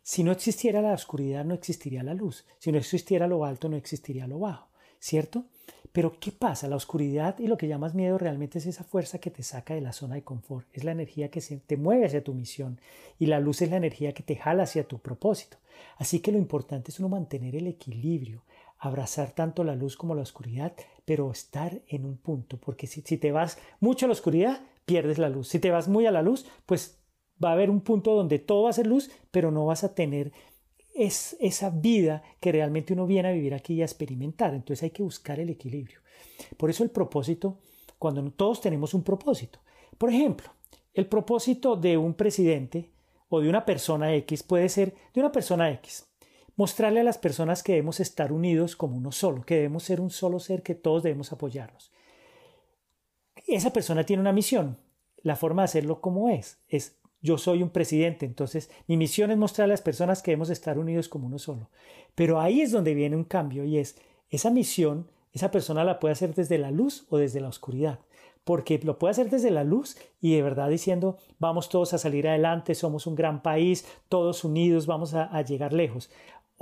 Si 0.03 0.23
no 0.23 0.31
existiera 0.31 0.81
la 0.81 0.93
oscuridad, 0.93 1.45
no 1.45 1.53
existiría 1.53 2.03
la 2.03 2.13
luz. 2.13 2.45
Si 2.57 2.71
no 2.71 2.77
existiera 2.77 3.27
lo 3.27 3.45
alto, 3.45 3.69
no 3.69 3.77
existiría 3.77 4.27
lo 4.27 4.39
bajo. 4.39 4.69
¿Cierto? 4.99 5.45
Pero 5.91 6.19
¿qué 6.19 6.31
pasa? 6.31 6.67
La 6.67 6.75
oscuridad 6.77 7.37
y 7.39 7.47
lo 7.47 7.57
que 7.57 7.67
llamas 7.67 7.95
miedo 7.95 8.17
realmente 8.17 8.59
es 8.59 8.65
esa 8.65 8.83
fuerza 8.83 9.19
que 9.19 9.29
te 9.29 9.43
saca 9.43 9.73
de 9.73 9.81
la 9.81 9.91
zona 9.91 10.15
de 10.15 10.23
confort. 10.23 10.67
Es 10.71 10.83
la 10.83 10.91
energía 10.91 11.29
que 11.29 11.41
te 11.41 11.77
mueve 11.77 12.05
hacia 12.05 12.23
tu 12.23 12.33
misión. 12.33 12.79
Y 13.19 13.25
la 13.25 13.39
luz 13.39 13.61
es 13.61 13.69
la 13.69 13.77
energía 13.77 14.13
que 14.13 14.23
te 14.23 14.37
jala 14.37 14.63
hacia 14.63 14.87
tu 14.87 14.99
propósito. 14.99 15.57
Así 15.97 16.19
que 16.19 16.31
lo 16.31 16.37
importante 16.37 16.91
es 16.91 16.99
uno 16.99 17.09
mantener 17.09 17.55
el 17.55 17.67
equilibrio, 17.67 18.43
abrazar 18.81 19.31
tanto 19.31 19.63
la 19.63 19.75
luz 19.75 19.95
como 19.95 20.15
la 20.15 20.23
oscuridad, 20.23 20.73
pero 21.05 21.31
estar 21.31 21.81
en 21.87 22.03
un 22.03 22.17
punto, 22.17 22.57
porque 22.57 22.87
si, 22.87 23.01
si, 23.01 23.17
te 23.17 23.31
vas 23.31 23.59
mucho 23.79 24.05
a 24.05 24.09
la 24.09 24.13
oscuridad, 24.13 24.59
pierdes 24.85 25.19
la 25.19 25.29
luz. 25.29 25.49
Si 25.49 25.59
te 25.59 25.69
vas 25.69 25.87
muy 25.87 26.07
a 26.07 26.11
la 26.11 26.23
luz, 26.23 26.47
pues 26.65 26.99
va 27.43 27.49
a 27.49 27.53
haber 27.53 27.69
un 27.69 27.81
punto 27.81 28.15
donde 28.15 28.39
todo 28.39 28.63
va 28.63 28.71
a 28.71 28.73
ser 28.73 28.87
luz, 28.87 29.11
pero 29.29 29.51
no 29.51 29.67
vas 29.67 29.83
a 29.83 29.93
tener 29.93 30.31
es, 30.95 31.37
esa 31.39 31.69
vida 31.69 32.23
que 32.39 32.51
realmente 32.51 32.93
uno 32.93 33.05
viene 33.05 33.29
a 33.29 33.33
vivir 33.33 33.53
aquí 33.53 33.75
y 33.75 33.81
a 33.83 33.85
experimentar. 33.85 34.55
Entonces 34.55 34.81
hay 34.81 34.89
que 34.89 35.03
buscar 35.03 35.39
el 35.39 35.51
equilibrio. 35.51 35.99
Por 36.57 36.71
eso 36.71 36.83
el 36.83 36.89
propósito, 36.89 37.59
cuando 37.99 38.27
todos 38.31 38.61
tenemos 38.61 38.95
un 38.95 39.03
propósito. 39.03 39.59
Por 39.99 40.09
ejemplo, 40.09 40.49
el 40.95 41.05
propósito 41.05 41.75
de 41.75 41.97
un 41.97 42.15
presidente 42.15 42.89
o 43.29 43.39
de 43.39 43.47
una 43.47 43.63
persona 43.63 44.11
X 44.15 44.41
puede 44.41 44.69
ser 44.69 44.95
de 45.13 45.19
una 45.19 45.31
persona 45.31 45.71
X 45.71 46.10
mostrarle 46.61 46.99
a 46.99 47.03
las 47.03 47.17
personas 47.17 47.63
que 47.63 47.71
debemos 47.71 47.99
estar 47.99 48.31
unidos 48.31 48.75
como 48.75 48.95
uno 48.95 49.11
solo, 49.11 49.43
que 49.43 49.55
debemos 49.55 49.81
ser 49.81 49.99
un 49.99 50.11
solo 50.11 50.39
ser, 50.39 50.61
que 50.61 50.75
todos 50.75 51.01
debemos 51.01 51.31
apoyarnos. 51.31 51.91
Esa 53.47 53.73
persona 53.73 54.03
tiene 54.03 54.21
una 54.21 54.31
misión. 54.31 54.77
La 55.23 55.35
forma 55.35 55.63
de 55.63 55.65
hacerlo 55.65 56.01
como 56.01 56.29
es, 56.29 56.59
es 56.69 56.99
yo 57.19 57.39
soy 57.39 57.63
un 57.63 57.71
presidente, 57.71 58.27
entonces 58.27 58.69
mi 58.85 58.95
misión 58.95 59.31
es 59.31 59.39
mostrar 59.39 59.65
a 59.65 59.69
las 59.69 59.81
personas 59.81 60.21
que 60.21 60.29
debemos 60.29 60.51
estar 60.51 60.77
unidos 60.77 61.09
como 61.09 61.25
uno 61.25 61.39
solo. 61.39 61.71
Pero 62.13 62.39
ahí 62.39 62.61
es 62.61 62.71
donde 62.71 62.93
viene 62.93 63.15
un 63.15 63.23
cambio 63.23 63.65
y 63.65 63.79
es 63.79 63.95
esa 64.29 64.51
misión, 64.51 65.09
esa 65.33 65.49
persona 65.49 65.83
la 65.83 65.99
puede 65.99 66.11
hacer 66.11 66.35
desde 66.35 66.59
la 66.59 66.69
luz 66.69 67.07
o 67.09 67.17
desde 67.17 67.41
la 67.41 67.49
oscuridad 67.49 68.01
porque 68.43 68.79
lo 68.83 68.97
puede 68.97 69.11
hacer 69.11 69.29
desde 69.29 69.51
la 69.51 69.63
luz 69.63 69.97
y 70.19 70.35
de 70.35 70.41
verdad 70.41 70.69
diciendo 70.69 71.17
vamos 71.39 71.69
todos 71.69 71.93
a 71.93 71.97
salir 71.97 72.27
adelante, 72.27 72.75
somos 72.75 73.05
un 73.05 73.15
gran 73.15 73.41
país, 73.41 73.85
todos 74.09 74.43
unidos, 74.43 74.87
vamos 74.87 75.13
a, 75.13 75.25
a 75.25 75.41
llegar 75.43 75.73
lejos. 75.73 76.09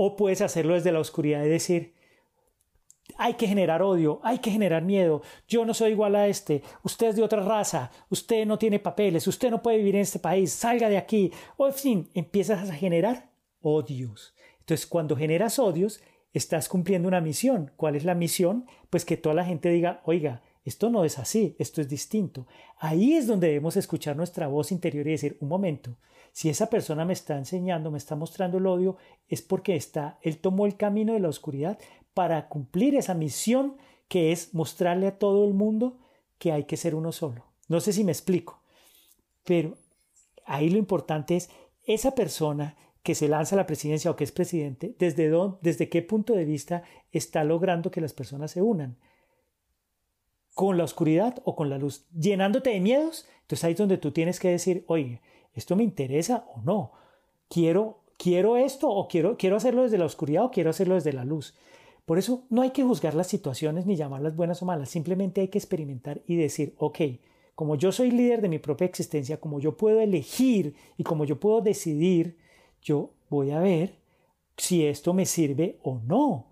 O 0.01 0.15
puedes 0.15 0.39
hacerlo 0.39 0.75
desde 0.75 0.93
la 0.93 1.01
oscuridad 1.01 1.43
y 1.43 1.49
decir, 1.49 1.93
hay 3.17 3.33
que 3.33 3.47
generar 3.47 3.81
odio, 3.81 4.21
hay 4.23 4.39
que 4.39 4.49
generar 4.49 4.81
miedo, 4.81 5.21
yo 5.45 5.65
no 5.65 5.73
soy 5.73 5.91
igual 5.91 6.15
a 6.15 6.29
este, 6.29 6.63
usted 6.83 7.07
es 7.07 7.15
de 7.17 7.21
otra 7.21 7.43
raza, 7.43 7.91
usted 8.09 8.45
no 8.45 8.57
tiene 8.57 8.79
papeles, 8.79 9.27
usted 9.27 9.51
no 9.51 9.61
puede 9.61 9.79
vivir 9.79 9.95
en 9.95 10.03
este 10.03 10.19
país, 10.19 10.53
salga 10.53 10.87
de 10.87 10.97
aquí. 10.97 11.33
O 11.57 11.67
en 11.67 11.73
fin, 11.73 12.09
empiezas 12.13 12.69
a 12.69 12.73
generar 12.73 13.29
odios. 13.59 14.33
Entonces, 14.61 14.87
cuando 14.87 15.17
generas 15.17 15.59
odios, 15.59 16.01
estás 16.31 16.69
cumpliendo 16.69 17.09
una 17.09 17.19
misión. 17.19 17.73
¿Cuál 17.75 17.97
es 17.97 18.05
la 18.05 18.15
misión? 18.15 18.67
Pues 18.89 19.03
que 19.03 19.17
toda 19.17 19.35
la 19.35 19.43
gente 19.43 19.67
diga, 19.67 19.99
oiga, 20.05 20.43
esto 20.65 20.89
no 20.89 21.05
es 21.05 21.17
así, 21.19 21.55
esto 21.57 21.81
es 21.81 21.87
distinto. 21.87 22.45
Ahí 22.77 23.13
es 23.13 23.27
donde 23.27 23.47
debemos 23.47 23.77
escuchar 23.77 24.15
nuestra 24.15 24.47
voz 24.47 24.71
interior 24.71 25.07
y 25.07 25.11
decir, 25.11 25.37
un 25.39 25.49
momento, 25.49 25.95
si 26.31 26.49
esa 26.49 26.69
persona 26.69 27.05
me 27.05 27.13
está 27.13 27.37
enseñando, 27.37 27.91
me 27.91 27.97
está 27.97 28.15
mostrando 28.15 28.57
el 28.57 28.67
odio, 28.67 28.97
es 29.27 29.41
porque 29.41 29.75
está, 29.75 30.19
él 30.21 30.37
tomó 30.37 30.65
el 30.65 30.77
camino 30.77 31.13
de 31.13 31.19
la 31.19 31.29
oscuridad 31.29 31.79
para 32.13 32.49
cumplir 32.49 32.95
esa 32.95 33.13
misión 33.13 33.77
que 34.07 34.31
es 34.31 34.53
mostrarle 34.53 35.07
a 35.07 35.17
todo 35.17 35.45
el 35.45 35.53
mundo 35.53 35.97
que 36.37 36.51
hay 36.51 36.65
que 36.65 36.77
ser 36.77 36.95
uno 36.95 37.11
solo. 37.11 37.45
No 37.67 37.79
sé 37.79 37.93
si 37.93 38.03
me 38.03 38.11
explico, 38.11 38.61
pero 39.45 39.77
ahí 40.45 40.69
lo 40.69 40.77
importante 40.77 41.35
es 41.35 41.49
esa 41.85 42.15
persona 42.15 42.75
que 43.03 43.15
se 43.15 43.27
lanza 43.27 43.55
a 43.55 43.57
la 43.57 43.65
presidencia 43.65 44.11
o 44.11 44.15
que 44.15 44.23
es 44.23 44.31
presidente, 44.31 44.95
desde, 44.99 45.29
dónde, 45.29 45.57
desde 45.61 45.89
qué 45.89 46.01
punto 46.01 46.33
de 46.33 46.45
vista 46.45 46.83
está 47.11 47.43
logrando 47.43 47.91
que 47.91 48.01
las 48.01 48.13
personas 48.13 48.51
se 48.51 48.61
unan 48.61 48.97
con 50.59 50.77
la 50.77 50.83
oscuridad 50.83 51.41
o 51.45 51.55
con 51.55 51.69
la 51.69 51.77
luz, 51.77 52.05
llenándote 52.11 52.71
de 52.71 52.81
miedos, 52.81 53.25
entonces 53.43 53.63
ahí 53.63 53.71
es 53.71 53.77
donde 53.77 53.97
tú 53.97 54.11
tienes 54.11 54.41
que 54.41 54.49
decir, 54.49 54.83
oye, 54.87 55.21
¿esto 55.53 55.77
me 55.77 55.85
interesa 55.85 56.43
o 56.53 56.59
no? 56.63 56.91
¿Quiero, 57.47 58.01
quiero 58.17 58.57
esto 58.57 58.89
o 58.89 59.07
quiero, 59.07 59.37
quiero 59.37 59.55
hacerlo 59.55 59.83
desde 59.83 59.97
la 59.97 60.03
oscuridad 60.03 60.43
o 60.43 60.51
quiero 60.51 60.69
hacerlo 60.69 60.95
desde 60.95 61.13
la 61.13 61.23
luz? 61.23 61.55
Por 62.05 62.17
eso 62.17 62.43
no 62.49 62.61
hay 62.61 62.71
que 62.71 62.83
juzgar 62.83 63.13
las 63.13 63.27
situaciones 63.27 63.85
ni 63.85 63.95
llamarlas 63.95 64.35
buenas 64.35 64.61
o 64.61 64.65
malas, 64.65 64.89
simplemente 64.89 65.39
hay 65.39 65.47
que 65.47 65.57
experimentar 65.57 66.23
y 66.27 66.35
decir, 66.35 66.75
ok, 66.77 66.99
como 67.55 67.77
yo 67.77 67.93
soy 67.93 68.11
líder 68.11 68.41
de 68.41 68.49
mi 68.49 68.59
propia 68.59 68.83
existencia, 68.83 69.39
como 69.39 69.61
yo 69.61 69.77
puedo 69.77 70.01
elegir 70.01 70.75
y 70.97 71.03
como 71.03 71.23
yo 71.23 71.39
puedo 71.39 71.61
decidir, 71.61 72.37
yo 72.81 73.11
voy 73.29 73.51
a 73.51 73.61
ver 73.61 73.95
si 74.57 74.85
esto 74.85 75.13
me 75.13 75.25
sirve 75.25 75.79
o 75.83 76.01
no. 76.05 76.47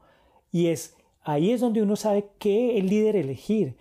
Y 0.49 0.67
es 0.67 0.95
ahí 1.25 1.51
es 1.51 1.59
donde 1.59 1.81
uno 1.81 1.97
sabe 1.97 2.29
qué 2.39 2.77
el 2.77 2.87
líder 2.87 3.17
elegir. 3.17 3.75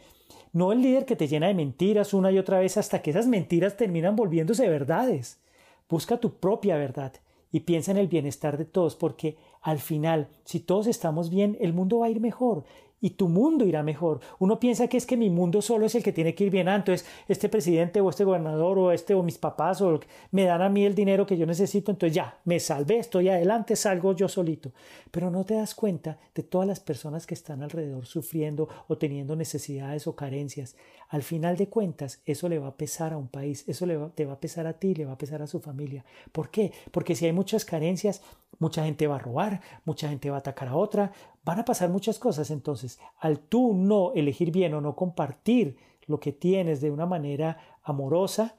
No 0.57 0.73
el 0.73 0.81
líder 0.81 1.05
que 1.05 1.17
te 1.17 1.29
llena 1.29 1.49
de 1.49 1.55
mentiras 1.55 2.15
una 2.15 2.33
y 2.33 2.39
otra 2.39 2.59
vez 2.61 2.79
hasta 2.79 3.03
que 3.03 3.11
esas 3.11 3.27
mentiras 3.27 3.77
terminan 3.77 4.17
volviéndose 4.17 4.67
verdades. 4.71 5.39
Busca 5.87 6.17
tu 6.17 6.37
propia 6.37 6.79
verdad 6.79 7.13
y 7.53 7.61
piensa 7.61 7.91
en 7.91 7.99
el 7.99 8.09
bienestar 8.09 8.57
de 8.57 8.65
todos, 8.65 8.97
porque 8.97 9.37
al 9.61 9.81
final, 9.81 10.29
si 10.45 10.61
todos 10.61 10.87
estamos 10.87 11.29
bien, 11.29 11.59
el 11.61 11.75
mundo 11.75 11.99
va 11.99 12.07
a 12.07 12.09
ir 12.09 12.21
mejor 12.21 12.65
y 13.01 13.11
tu 13.11 13.29
mundo 13.29 13.67
irá 13.67 13.83
mejor. 13.83 14.21
Uno 14.39 14.59
piensa 14.59 14.89
que 14.89 14.97
es 14.97 15.07
que 15.07 15.17
mi 15.17 15.31
mundo 15.31 15.61
solo 15.63 15.87
es 15.87 15.95
el 15.95 16.03
que 16.03 16.13
tiene 16.13 16.35
que 16.35 16.45
ir 16.45 16.51
bien. 16.51 16.69
Ah, 16.69 16.77
entonces 16.77 17.07
este 17.29 17.49
presidente 17.49 18.01
o 18.01 18.09
este 18.09 18.25
gobernador 18.25 18.79
o 18.79 18.93
este 18.93 19.15
o 19.15 19.23
mis 19.23 19.39
papás 19.39 19.81
o 19.81 20.01
me 20.31 20.45
dan 20.45 20.63
a 20.63 20.69
mí 20.69 20.85
el 20.85 20.95
dinero 20.95 21.27
que 21.27 21.37
yo 21.37 21.47
necesito, 21.47 21.91
entonces 21.91 22.15
ya, 22.15 22.39
me 22.45 22.59
salvé, 22.61 22.99
estoy 22.99 23.29
adelante, 23.29 23.77
salgo 23.77 24.15
yo 24.15 24.29
solito. 24.29 24.73
Pero 25.11 25.31
no 25.31 25.45
te 25.45 25.55
das 25.55 25.75
cuenta 25.75 26.19
de 26.35 26.43
todas 26.43 26.67
las 26.67 26.81
personas 26.81 27.27
que 27.27 27.35
están 27.35 27.63
alrededor 27.63 28.07
sufriendo 28.07 28.69
o 28.89 28.99
teniendo 28.99 29.37
necesidades 29.37 30.07
o 30.07 30.17
carencias. 30.17 30.77
Al 31.09 31.23
final 31.23 31.57
de 31.57 31.69
cuentas, 31.69 32.21
eso 32.27 32.49
le 32.49 32.59
va 32.59 32.69
a 32.69 32.77
pesar 32.77 33.13
a 33.13 33.17
un 33.17 33.29
país, 33.29 33.65
eso 33.69 33.87
le 33.87 33.97
te 34.15 34.25
va 34.25 34.35
a 34.35 34.41
pesar 34.41 34.67
a 34.67 34.73
ti, 34.73 34.95
le 34.95 35.05
va 35.05 35.13
a 35.13 35.19
pesar 35.19 35.41
a 35.43 35.47
su 35.47 35.61
familia. 35.61 36.05
¿Por 36.33 36.51
qué? 36.51 36.73
Porque 36.91 37.15
si 37.15 37.27
hay 37.27 37.33
muchas 37.33 37.65
carencias, 37.65 38.23
mucha 38.59 38.85
gente 38.85 39.07
va 39.07 39.17
a 39.17 39.21
robar, 39.21 39.61
mucha 39.85 40.09
gente 40.09 40.31
va 40.31 40.37
a 40.37 40.41
atacar 40.41 40.69
a 40.69 40.77
otra, 40.77 41.13
van 41.47 41.61
a 41.61 41.65
pasar 41.65 41.89
muchas 41.89 42.19
cosas. 42.19 42.51
Entonces, 42.51 42.99
al 43.19 43.39
tú 43.39 43.73
no 43.73 44.13
elegir 44.15 44.51
bien 44.51 44.75
o 44.75 44.81
no 44.81 44.97
compartir 44.97 45.79
lo 46.07 46.19
que 46.21 46.33
tienes 46.33 46.81
de 46.81 46.91
una 46.91 47.07
manera 47.07 47.79
amorosa, 47.85 48.57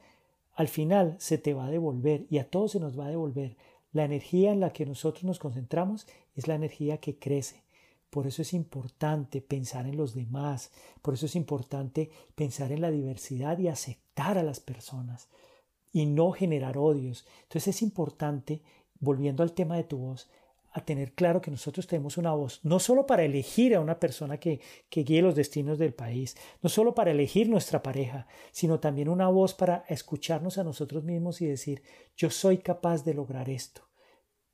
al 0.56 0.70
final 0.70 1.16
se 1.20 1.38
te 1.38 1.54
va 1.54 1.66
a 1.66 1.70
devolver 1.70 2.26
y 2.30 2.40
a 2.40 2.50
todos 2.50 2.72
se 2.72 2.80
nos 2.80 2.98
va 2.98 3.06
a 3.06 3.10
devolver. 3.10 3.58
La 3.92 4.06
energía 4.06 4.54
en 4.54 4.62
la 4.62 4.72
que 4.72 4.86
nosotros 4.86 5.26
nos 5.26 5.38
concentramos 5.38 6.08
es 6.34 6.48
la 6.48 6.56
energía 6.56 6.98
que 7.00 7.20
crece. 7.20 7.62
Por 8.10 8.26
eso 8.26 8.42
es 8.42 8.54
importante 8.54 9.42
pensar 9.42 9.86
en 9.86 9.98
los 9.98 10.16
demás, 10.16 10.72
por 11.02 11.14
eso 11.14 11.26
es 11.26 11.36
importante 11.36 12.10
pensar 12.36 12.72
en 12.72 12.80
la 12.80 12.90
diversidad 12.90 13.60
y 13.60 13.68
aceptar 13.68 14.38
a 14.38 14.44
las 14.44 14.62
personas 14.62 15.28
y 15.92 16.06
no 16.06 16.32
generar 16.32 16.78
odios. 16.78 17.26
Entonces 17.44 17.76
es 17.76 17.82
importante, 17.82 18.62
volviendo 19.02 19.44
al 19.44 19.52
tema 19.52 19.76
de 19.76 19.84
tu 19.84 19.98
voz, 19.98 20.30
a 20.78 20.86
tener 20.86 21.14
claro 21.14 21.42
que 21.42 21.50
nosotros 21.50 21.88
tenemos 21.88 22.18
una 22.18 22.34
voz, 22.34 22.60
no 22.64 22.80
solo 22.80 23.08
para 23.08 23.24
elegir 23.24 23.76
a 23.76 23.80
una 23.80 24.00
persona 24.00 24.38
que, 24.40 24.62
que 24.90 25.02
guíe 25.02 25.24
los 25.24 25.36
destinos 25.36 25.80
del 25.80 25.96
país, 25.96 26.38
no 26.62 26.70
solo 26.70 26.94
para 26.94 27.10
elegir 27.10 27.50
nuestra 27.50 27.82
pareja, 27.82 28.28
sino 28.52 28.80
también 28.80 29.10
una 29.10 29.28
voz 29.28 29.56
para 29.56 29.86
escucharnos 29.90 30.60
a 30.60 30.64
nosotros 30.64 31.04
mismos 31.04 31.42
y 31.42 31.48
decir, 31.48 31.82
yo 32.16 32.30
soy 32.30 32.60
capaz 32.60 33.04
de 33.04 33.16
lograr 33.16 33.50
esto, 33.50 33.90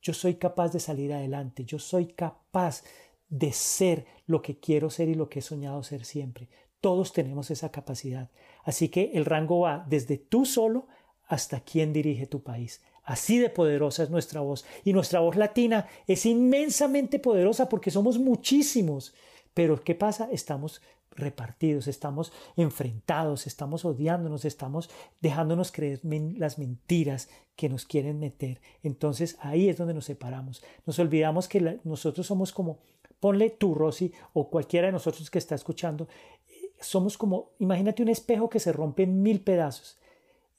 yo 0.01 0.13
soy 0.13 0.35
capaz 0.35 0.71
de 0.71 0.79
salir 0.79 1.11
adelante, 1.11 1.65
yo 1.65 1.77
soy 1.77 2.13
capaz 2.13 2.83
de 3.27 3.51
ser 3.51 4.05
lo 4.25 4.41
que 4.41 4.61
quiero 4.61 4.89
ser 4.89 5.09
y 5.09 5.15
lo 5.15 5.27
que 5.27 5.39
he 5.39 5.41
soñado 5.41 5.83
ser 5.83 6.05
siempre. 6.05 6.47
Todos 6.79 7.11
tenemos 7.11 7.51
esa 7.51 7.69
capacidad. 7.69 8.31
Así 8.63 8.87
que 8.87 9.11
el 9.13 9.25
rango 9.25 9.61
va 9.61 9.85
desde 9.89 10.17
tú 10.17 10.45
solo 10.45 10.87
hasta 11.25 11.59
quien 11.59 11.91
dirige 11.91 12.27
tu 12.27 12.43
país. 12.43 12.81
Así 13.03 13.37
de 13.37 13.49
poderosa 13.49 14.03
es 14.03 14.09
nuestra 14.09 14.41
voz. 14.41 14.65
Y 14.83 14.93
nuestra 14.93 15.19
voz 15.19 15.35
latina 15.35 15.87
es 16.07 16.25
inmensamente 16.25 17.19
poderosa 17.19 17.69
porque 17.69 17.91
somos 17.91 18.17
muchísimos. 18.17 19.13
Pero 19.53 19.83
¿qué 19.83 19.93
pasa? 19.93 20.29
Estamos 20.31 20.81
repartidos, 21.15 21.87
estamos 21.87 22.31
enfrentados, 22.55 23.45
estamos 23.45 23.85
odiándonos, 23.85 24.45
estamos 24.45 24.89
dejándonos 25.21 25.71
creer 25.71 25.99
las 26.37 26.57
mentiras 26.57 27.29
que 27.55 27.69
nos 27.69 27.85
quieren 27.85 28.19
meter. 28.19 28.61
Entonces 28.81 29.37
ahí 29.41 29.69
es 29.69 29.77
donde 29.77 29.93
nos 29.93 30.05
separamos. 30.05 30.63
Nos 30.85 30.99
olvidamos 30.99 31.47
que 31.47 31.79
nosotros 31.83 32.25
somos 32.25 32.51
como, 32.51 32.79
ponle 33.19 33.49
tú, 33.51 33.75
Rosy, 33.75 34.11
o 34.33 34.49
cualquiera 34.49 34.87
de 34.87 34.93
nosotros 34.93 35.29
que 35.29 35.37
está 35.37 35.55
escuchando, 35.55 36.07
eh, 36.47 36.71
somos 36.79 37.17
como, 37.17 37.51
imagínate 37.59 38.01
un 38.01 38.09
espejo 38.09 38.49
que 38.49 38.59
se 38.59 38.73
rompe 38.73 39.03
en 39.03 39.21
mil 39.21 39.41
pedazos. 39.41 39.99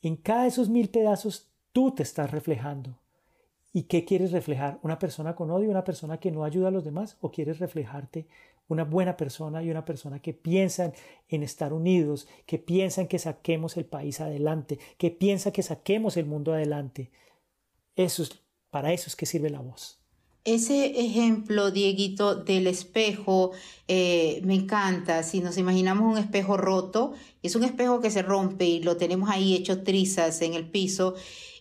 En 0.02 0.16
cada 0.16 0.42
de 0.42 0.48
esos 0.48 0.68
mil 0.68 0.88
pedazos 0.90 1.48
tú 1.74 1.90
te 1.90 2.04
estás 2.04 2.30
reflejando. 2.30 2.96
¿Y 3.72 3.82
qué 3.82 4.04
quieres 4.04 4.30
reflejar? 4.30 4.78
¿Una 4.82 4.98
persona 5.00 5.34
con 5.34 5.50
odio, 5.50 5.68
una 5.68 5.82
persona 5.82 6.18
que 6.18 6.30
no 6.30 6.44
ayuda 6.44 6.68
a 6.68 6.70
los 6.70 6.84
demás? 6.84 7.18
¿O 7.20 7.32
quieres 7.32 7.58
reflejarte 7.58 8.28
una 8.68 8.84
buena 8.84 9.16
persona 9.16 9.62
y 9.62 9.70
una 9.70 9.84
persona 9.84 10.20
que 10.20 10.32
piensa 10.32 10.92
en 11.28 11.42
estar 11.42 11.72
unidos, 11.72 12.28
que 12.46 12.58
piensa 12.58 13.00
en 13.02 13.08
que 13.08 13.18
saquemos 13.18 13.76
el 13.76 13.84
país 13.84 14.20
adelante, 14.20 14.78
que 14.96 15.10
piensa 15.10 15.52
que 15.52 15.64
saquemos 15.64 16.16
el 16.16 16.26
mundo 16.26 16.54
adelante? 16.54 17.10
Eso 17.96 18.22
es, 18.22 18.30
para 18.70 18.92
eso 18.92 19.08
es 19.08 19.16
que 19.16 19.26
sirve 19.26 19.50
la 19.50 19.60
voz. 19.60 19.98
Ese 20.44 21.00
ejemplo, 21.00 21.72
Dieguito, 21.72 22.36
del 22.36 22.68
espejo, 22.68 23.50
eh, 23.88 24.40
me 24.44 24.54
encanta. 24.54 25.24
Si 25.24 25.40
nos 25.40 25.58
imaginamos 25.58 26.12
un 26.12 26.18
espejo 26.18 26.56
roto, 26.56 27.14
es 27.42 27.56
un 27.56 27.64
espejo 27.64 28.00
que 28.00 28.10
se 28.10 28.22
rompe 28.22 28.66
y 28.66 28.80
lo 28.80 28.96
tenemos 28.96 29.30
ahí 29.30 29.54
hecho 29.54 29.82
trizas 29.82 30.42
en 30.42 30.54
el 30.54 30.68
piso 30.70 31.14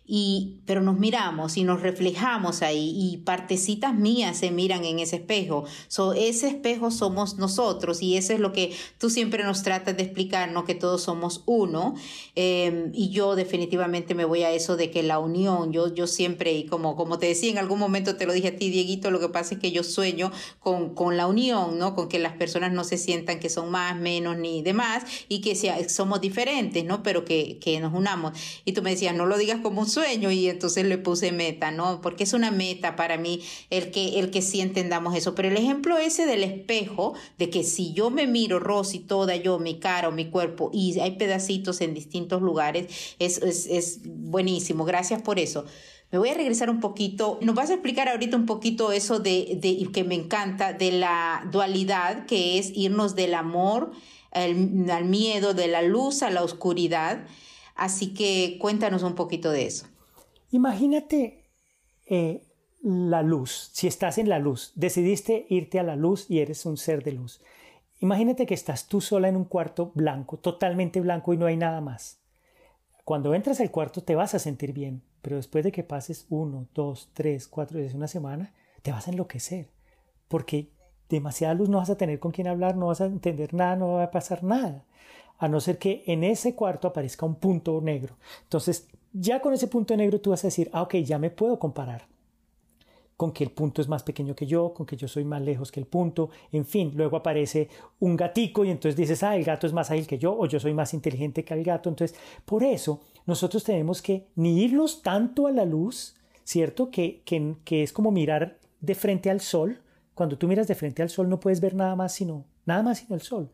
y, 0.06 0.60
pero 0.66 0.82
nos 0.82 1.00
miramos 1.00 1.56
y 1.56 1.64
nos 1.64 1.82
reflejamos 1.82 2.62
ahí 2.62 2.94
y 2.96 3.18
partecitas 3.18 3.96
mías 3.96 4.38
se 4.38 4.52
miran 4.52 4.84
en 4.84 5.00
ese 5.00 5.16
espejo. 5.16 5.64
So, 5.88 6.14
ese 6.14 6.50
espejo 6.50 6.92
somos 6.92 7.38
nosotros 7.38 8.02
y 8.02 8.16
eso 8.16 8.34
es 8.34 8.40
lo 8.40 8.54
que 8.54 8.76
tú 9.00 9.10
siempre 9.10 9.44
nos 9.44 9.64
tratas 9.64 9.98
de 9.98 10.04
explicar, 10.04 10.52
¿no? 10.52 10.66
Que 10.66 10.76
todos 10.76 11.02
somos 11.02 11.42
uno. 11.48 11.96
Em, 12.36 12.92
y 12.94 13.10
yo 13.10 13.36
definitivamente 13.36 14.14
me 14.14 14.24
voy 14.24 14.44
a 14.44 14.52
eso 14.52 14.78
de 14.78 14.92
que 14.92 15.02
la 15.04 15.18
unión, 15.18 15.72
yo, 15.74 15.92
yo 15.94 16.06
siempre, 16.06 16.54
y 16.54 16.66
como, 16.68 16.96
como 16.96 17.18
te 17.18 17.26
decía 17.26 17.50
en 17.50 17.58
algún 17.58 17.80
momento, 17.80 18.16
te 18.16 18.28
lo 18.28 18.34
dije 18.34 18.50
a 18.50 18.56
ti, 18.56 18.70
Dieguito, 18.70 19.10
lo 19.10 19.20
que 19.20 19.30
pasa 19.30 19.56
es 19.56 19.62
que 19.62 19.72
yo 19.72 19.84
sueño 19.84 20.32
con, 20.60 20.94
con 20.94 21.18
la 21.18 21.26
unión, 21.26 21.80
¿no? 21.80 21.96
Con 21.96 22.08
que 22.08 22.20
las 22.20 22.34
personas 22.34 22.72
no 22.72 22.84
se 22.84 23.00
sientan 23.00 23.40
que 23.40 23.50
son 23.50 23.72
más, 23.72 23.98
menos 23.98 24.38
ni 24.38 24.62
demás 24.62 25.06
y 25.28 25.42
que 25.42 25.56
sea, 25.56 25.90
somos 25.90 26.22
diferentes, 26.22 26.86
¿no? 26.86 27.02
Pero 27.02 27.26
que, 27.26 27.58
que 27.58 27.80
nos 27.80 27.96
unamos. 27.96 28.38
Y 28.64 28.74
tú 28.74 28.84
me 28.84 28.92
decías, 28.92 29.16
no 29.16 29.26
lo 29.26 29.40
digas 29.40 29.62
como 29.64 29.82
un 29.82 29.88
sueño 29.88 30.03
y 30.12 30.50
entonces 30.50 30.86
le 30.86 30.98
puse 30.98 31.32
meta, 31.32 31.72
¿no? 31.72 32.02
Porque 32.02 32.24
es 32.24 32.34
una 32.34 32.52
meta 32.52 32.96
para 32.96 33.18
mí 33.18 33.42
el 33.70 33.92
que, 33.92 34.20
el 34.20 34.32
que 34.32 34.42
sí 34.42 34.62
entendamos 34.62 35.16
eso. 35.16 35.36
Pero 35.36 35.48
el 35.50 35.58
ejemplo 35.58 35.98
ese 35.98 36.26
del 36.26 36.44
espejo, 36.44 37.14
de 37.38 37.50
que 37.50 37.64
si 37.64 37.94
yo 37.94 38.10
me 38.10 38.28
miro, 38.28 38.60
Rosy, 38.60 39.00
toda 39.00 39.36
yo, 39.36 39.60
mi 39.60 39.80
cara 39.80 40.10
o 40.10 40.12
mi 40.12 40.30
cuerpo, 40.30 40.70
y 40.74 41.00
hay 41.00 41.18
pedacitos 41.18 41.82
en 41.82 41.94
distintos 41.94 42.42
lugares, 42.42 43.16
es, 43.20 43.38
es, 43.40 43.66
es 43.68 44.00
buenísimo. 44.04 44.86
Gracias 44.86 45.22
por 45.22 45.40
eso. 45.40 45.66
Me 46.12 46.20
voy 46.20 46.30
a 46.30 46.36
regresar 46.36 46.70
un 46.70 46.80
poquito. 46.80 47.40
Nos 47.42 47.56
vas 47.56 47.72
a 47.72 47.74
explicar 47.74 48.08
ahorita 48.08 48.38
un 48.38 48.46
poquito 48.46 48.92
eso 48.92 49.20
de, 49.20 49.58
de 49.60 49.90
que 49.92 50.04
me 50.04 50.16
encanta, 50.16 50.74
de 50.74 50.92
la 50.92 51.48
dualidad, 51.52 52.28
que 52.28 52.60
es 52.60 52.72
irnos 52.76 53.16
del 53.16 53.34
amor 53.34 53.92
al, 54.32 54.90
al 54.92 55.06
miedo, 55.06 55.56
de 55.56 55.68
la 55.68 55.82
luz 55.82 56.22
a 56.22 56.30
la 56.30 56.44
oscuridad. 56.44 57.26
Así 57.76 58.14
que 58.14 58.58
cuéntanos 58.62 59.02
un 59.02 59.16
poquito 59.16 59.50
de 59.50 59.66
eso. 59.66 59.88
Imagínate 60.54 61.50
eh, 62.06 62.44
la 62.84 63.24
luz, 63.24 63.72
si 63.74 63.88
estás 63.88 64.20
en 64.20 64.30
la 64.30 64.38
luz, 64.38 64.72
decidiste 64.76 65.48
irte 65.50 65.80
a 65.80 65.84
la 65.84 65.96
luz 65.96 66.30
y 66.30 66.42
eres 66.42 66.68
un 66.68 66.78
ser 66.78 67.04
de 67.04 67.14
luz. 67.14 67.42
Imagínate 68.02 68.46
que 68.46 68.54
estás 68.54 68.88
tú 68.88 69.02
sola 69.02 69.30
en 69.30 69.36
un 69.36 69.46
cuarto 69.46 69.92
blanco, 69.96 70.38
totalmente 70.38 71.02
blanco 71.02 71.34
y 71.34 71.38
no 71.38 71.48
hay 71.48 71.58
nada 71.58 71.82
más. 71.82 72.20
Cuando 73.04 73.34
entras 73.34 73.62
al 73.62 73.72
cuarto 73.72 74.04
te 74.04 74.14
vas 74.14 74.36
a 74.36 74.40
sentir 74.40 74.74
bien, 74.74 75.02
pero 75.24 75.38
después 75.38 75.64
de 75.64 75.72
que 75.72 75.84
pases 75.84 76.28
uno, 76.30 76.68
dos, 76.76 77.10
tres, 77.14 77.48
cuatro 77.48 77.80
veces 77.80 77.96
una 77.96 78.08
semana, 78.08 78.54
te 78.84 78.92
vas 78.92 79.08
a 79.08 79.12
enloquecer, 79.12 79.72
porque 80.28 80.70
demasiada 81.10 81.56
luz 81.56 81.68
no 81.68 81.80
vas 81.80 81.90
a 81.90 81.98
tener 81.98 82.20
con 82.20 82.32
quién 82.32 82.48
hablar, 82.48 82.76
no 82.78 82.88
vas 82.88 83.02
a 83.02 83.06
entender 83.06 83.56
nada, 83.56 83.76
no 83.76 83.94
va 83.94 84.04
a 84.04 84.12
pasar 84.12 84.44
nada, 84.44 84.86
a 85.40 85.48
no 85.48 85.60
ser 85.60 85.80
que 85.80 86.04
en 86.06 86.24
ese 86.24 86.54
cuarto 86.54 86.88
aparezca 86.88 87.26
un 87.26 87.38
punto 87.38 87.82
negro. 87.82 88.18
Entonces 88.44 88.88
ya 89.14 89.40
con 89.40 89.54
ese 89.54 89.68
punto 89.68 89.96
negro 89.96 90.20
tú 90.20 90.32
vas 90.32 90.44
a 90.44 90.48
decir, 90.48 90.70
ah, 90.74 90.82
ok, 90.82 90.96
ya 90.96 91.20
me 91.20 91.30
puedo 91.30 91.60
comparar 91.60 92.08
con 93.16 93.32
que 93.32 93.44
el 93.44 93.52
punto 93.52 93.82
es 93.82 93.88
más 93.88 94.04
pequeño 94.04 94.36
que 94.36 94.48
yo, 94.48 94.74
con 94.74 94.86
que 94.86 94.98
yo 94.98 95.08
soy 95.08 95.24
más 95.24 95.42
lejos 95.42 95.72
que 95.72 95.80
el 95.80 95.86
punto, 95.86 96.32
en 96.52 96.66
fin, 96.66 96.92
luego 96.96 97.16
aparece 97.16 97.70
un 98.00 98.18
gatico 98.18 98.66
y 98.66 98.72
entonces 98.72 98.96
dices, 98.96 99.22
ah, 99.24 99.36
el 99.36 99.44
gato 99.44 99.68
es 99.68 99.74
más 99.74 99.92
ágil 99.92 100.08
que 100.08 100.18
yo 100.18 100.36
o 100.38 100.46
yo 100.48 100.60
soy 100.60 100.74
más 100.74 100.94
inteligente 100.94 101.46
que 101.46 101.54
el 101.54 101.64
gato, 101.64 101.90
entonces 101.90 102.18
por 102.44 102.64
eso 102.64 103.02
nosotros 103.26 103.64
tenemos 103.64 104.02
que 104.02 104.28
ni 104.36 104.62
irnos 104.64 105.02
tanto 105.04 105.48
a 105.48 105.52
la 105.52 105.64
luz, 105.64 106.16
¿cierto? 106.44 106.90
Que, 106.90 107.22
que, 107.24 107.56
que 107.64 107.84
es 107.84 107.94
como 107.94 108.12
mirar 108.12 108.58
de 108.82 108.96
frente 108.96 109.30
al 109.30 109.40
sol, 109.40 109.80
cuando 110.16 110.38
tú 110.38 110.48
miras 110.48 110.68
de 110.68 110.76
frente 110.76 111.02
al 111.02 111.10
sol 111.10 111.30
no 111.30 111.40
puedes 111.40 111.62
ver 111.62 111.76
nada 111.76 111.96
más 111.96 112.14
sino, 112.14 112.46
nada 112.66 112.84
más 112.84 113.00
sino 113.00 113.16
el 113.16 113.22
sol 113.22 113.50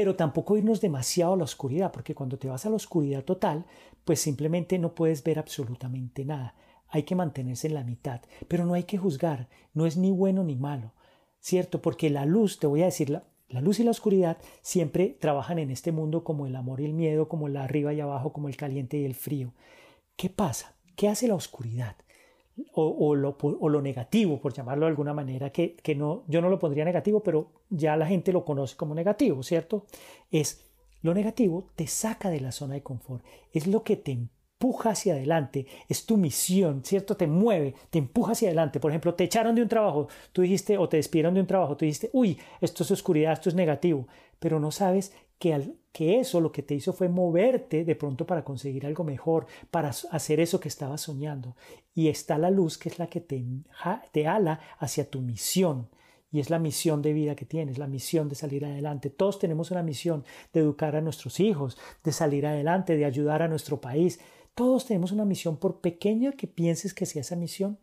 pero 0.00 0.16
tampoco 0.16 0.56
irnos 0.56 0.80
demasiado 0.80 1.34
a 1.34 1.36
la 1.36 1.44
oscuridad, 1.44 1.92
porque 1.92 2.14
cuando 2.14 2.38
te 2.38 2.48
vas 2.48 2.64
a 2.64 2.70
la 2.70 2.76
oscuridad 2.76 3.22
total, 3.22 3.66
pues 4.06 4.18
simplemente 4.18 4.78
no 4.78 4.94
puedes 4.94 5.22
ver 5.22 5.38
absolutamente 5.38 6.24
nada. 6.24 6.54
Hay 6.88 7.02
que 7.02 7.14
mantenerse 7.14 7.66
en 7.66 7.74
la 7.74 7.84
mitad, 7.84 8.22
pero 8.48 8.64
no 8.64 8.72
hay 8.72 8.84
que 8.84 8.96
juzgar, 8.96 9.50
no 9.74 9.84
es 9.84 9.98
ni 9.98 10.10
bueno 10.10 10.42
ni 10.42 10.56
malo, 10.56 10.94
¿cierto? 11.38 11.82
Porque 11.82 12.08
la 12.08 12.24
luz, 12.24 12.58
te 12.58 12.66
voy 12.66 12.80
a 12.80 12.86
decir, 12.86 13.10
la, 13.10 13.60
luz 13.60 13.78
y 13.78 13.84
la 13.84 13.90
oscuridad 13.90 14.38
siempre 14.62 15.18
trabajan 15.20 15.58
en 15.58 15.70
este 15.70 15.92
mundo 15.92 16.24
como 16.24 16.46
el 16.46 16.56
amor 16.56 16.80
y 16.80 16.86
el 16.86 16.94
miedo, 16.94 17.28
como 17.28 17.48
el 17.48 17.58
arriba 17.58 17.92
y 17.92 18.00
abajo, 18.00 18.32
como 18.32 18.48
el 18.48 18.56
caliente 18.56 18.96
y 18.96 19.04
el 19.04 19.14
frío. 19.14 19.52
¿Qué 20.16 20.30
pasa? 20.30 20.76
¿Qué 20.96 21.08
hace 21.08 21.28
la 21.28 21.34
oscuridad? 21.34 21.96
O, 22.72 23.14
lo, 23.14 23.36
o, 23.38 23.68
lo, 23.68 23.82
negativo, 23.82 24.40
por 24.40 24.54
llamarlo 24.54 24.86
de 24.86 24.92
alguna 24.92 25.12
manera, 25.12 25.50
que, 25.50 25.76
que 25.76 25.94
no, 25.94 26.24
yo 26.26 26.40
no 26.40 26.48
lo 26.48 26.58
pondría 26.58 26.86
negativo, 26.86 27.22
pero 27.22 27.59
ya 27.70 27.96
la 27.96 28.06
gente 28.06 28.32
lo 28.32 28.44
conoce 28.44 28.76
como 28.76 28.94
negativo, 28.94 29.42
¿cierto? 29.42 29.86
Es 30.30 30.66
lo 31.02 31.14
negativo 31.14 31.70
te 31.76 31.86
saca 31.86 32.28
de 32.28 32.40
la 32.40 32.52
zona 32.52 32.74
de 32.74 32.82
confort, 32.82 33.24
es 33.52 33.66
lo 33.66 33.82
que 33.82 33.96
te 33.96 34.12
empuja 34.12 34.90
hacia 34.90 35.14
adelante, 35.14 35.66
es 35.88 36.04
tu 36.04 36.18
misión, 36.18 36.84
¿cierto? 36.84 37.16
Te 37.16 37.26
mueve, 37.26 37.74
te 37.88 37.98
empuja 37.98 38.32
hacia 38.32 38.48
adelante. 38.48 38.78
Por 38.80 38.90
ejemplo, 38.90 39.14
te 39.14 39.24
echaron 39.24 39.54
de 39.54 39.62
un 39.62 39.68
trabajo, 39.68 40.08
tú 40.32 40.42
dijiste, 40.42 40.76
o 40.76 40.88
te 40.88 40.98
despidieron 40.98 41.32
de 41.32 41.40
un 41.40 41.46
trabajo, 41.46 41.76
tú 41.76 41.86
dijiste, 41.86 42.10
uy, 42.12 42.38
esto 42.60 42.82
es 42.82 42.90
oscuridad, 42.90 43.32
esto 43.32 43.48
es 43.48 43.54
negativo, 43.54 44.06
pero 44.38 44.60
no 44.60 44.70
sabes 44.70 45.14
que, 45.38 45.54
al, 45.54 45.74
que 45.92 46.20
eso 46.20 46.40
lo 46.40 46.52
que 46.52 46.62
te 46.62 46.74
hizo 46.74 46.92
fue 46.92 47.08
moverte 47.08 47.86
de 47.86 47.96
pronto 47.96 48.26
para 48.26 48.44
conseguir 48.44 48.84
algo 48.84 49.02
mejor, 49.02 49.46
para 49.70 49.88
hacer 49.88 50.38
eso 50.38 50.60
que 50.60 50.68
estabas 50.68 51.00
soñando. 51.00 51.56
Y 51.94 52.08
está 52.08 52.36
la 52.36 52.50
luz 52.50 52.76
que 52.76 52.90
es 52.90 52.98
la 52.98 53.06
que 53.06 53.20
te, 53.20 53.42
te 54.12 54.26
ala 54.26 54.60
hacia 54.78 55.08
tu 55.08 55.22
misión. 55.22 55.88
Y 56.32 56.40
es 56.40 56.50
la 56.50 56.58
misión 56.58 57.02
de 57.02 57.12
vida 57.12 57.34
que 57.34 57.44
tienes, 57.44 57.78
la 57.78 57.86
misión 57.86 58.28
de 58.28 58.34
salir 58.34 58.64
adelante. 58.64 59.10
Todos 59.10 59.38
tenemos 59.38 59.70
una 59.70 59.82
misión 59.82 60.24
de 60.52 60.60
educar 60.60 60.94
a 60.96 61.00
nuestros 61.00 61.40
hijos, 61.40 61.76
de 62.04 62.12
salir 62.12 62.46
adelante, 62.46 62.96
de 62.96 63.04
ayudar 63.04 63.42
a 63.42 63.48
nuestro 63.48 63.80
país. 63.80 64.20
Todos 64.54 64.86
tenemos 64.86 65.12
una 65.12 65.24
misión, 65.24 65.56
por 65.56 65.80
pequeña 65.80 66.32
que 66.32 66.46
pienses 66.46 66.94
que 66.94 67.06
sea 67.06 67.22
esa 67.22 67.36
misión, 67.36 67.78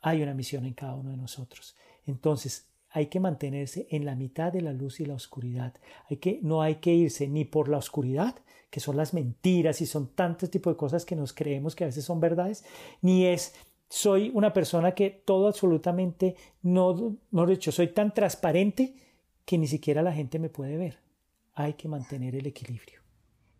hay 0.00 0.22
una 0.22 0.34
misión 0.34 0.64
en 0.64 0.74
cada 0.74 0.94
uno 0.94 1.10
de 1.10 1.16
nosotros. 1.16 1.76
Entonces, 2.06 2.66
hay 2.90 3.06
que 3.06 3.20
mantenerse 3.20 3.86
en 3.90 4.04
la 4.04 4.14
mitad 4.14 4.52
de 4.52 4.60
la 4.60 4.72
luz 4.72 5.00
y 5.00 5.06
la 5.06 5.14
oscuridad. 5.14 5.74
Hay 6.10 6.18
que, 6.18 6.40
no 6.42 6.60
hay 6.60 6.76
que 6.76 6.92
irse 6.92 7.26
ni 7.26 7.44
por 7.44 7.68
la 7.68 7.78
oscuridad, 7.78 8.36
que 8.70 8.80
son 8.80 8.96
las 8.96 9.14
mentiras 9.14 9.80
y 9.80 9.86
son 9.86 10.08
tantos 10.08 10.50
tipos 10.50 10.72
de 10.72 10.76
cosas 10.76 11.04
que 11.04 11.16
nos 11.16 11.32
creemos 11.32 11.74
que 11.74 11.84
a 11.84 11.86
veces 11.86 12.04
son 12.04 12.20
verdades, 12.20 12.64
ni 13.00 13.26
es 13.26 13.54
soy 13.92 14.30
una 14.32 14.54
persona 14.54 14.92
que 14.92 15.10
todo 15.10 15.48
absolutamente 15.48 16.34
no, 16.62 17.18
no 17.30 17.44
de 17.44 17.52
hecho, 17.52 17.70
soy 17.70 17.88
tan 17.88 18.14
transparente 18.14 18.94
que 19.44 19.58
ni 19.58 19.66
siquiera 19.66 20.00
la 20.00 20.14
gente 20.14 20.38
me 20.38 20.48
puede 20.48 20.78
ver. 20.78 20.98
Hay 21.52 21.74
que 21.74 21.88
mantener 21.88 22.34
el 22.34 22.46
equilibrio. 22.46 23.01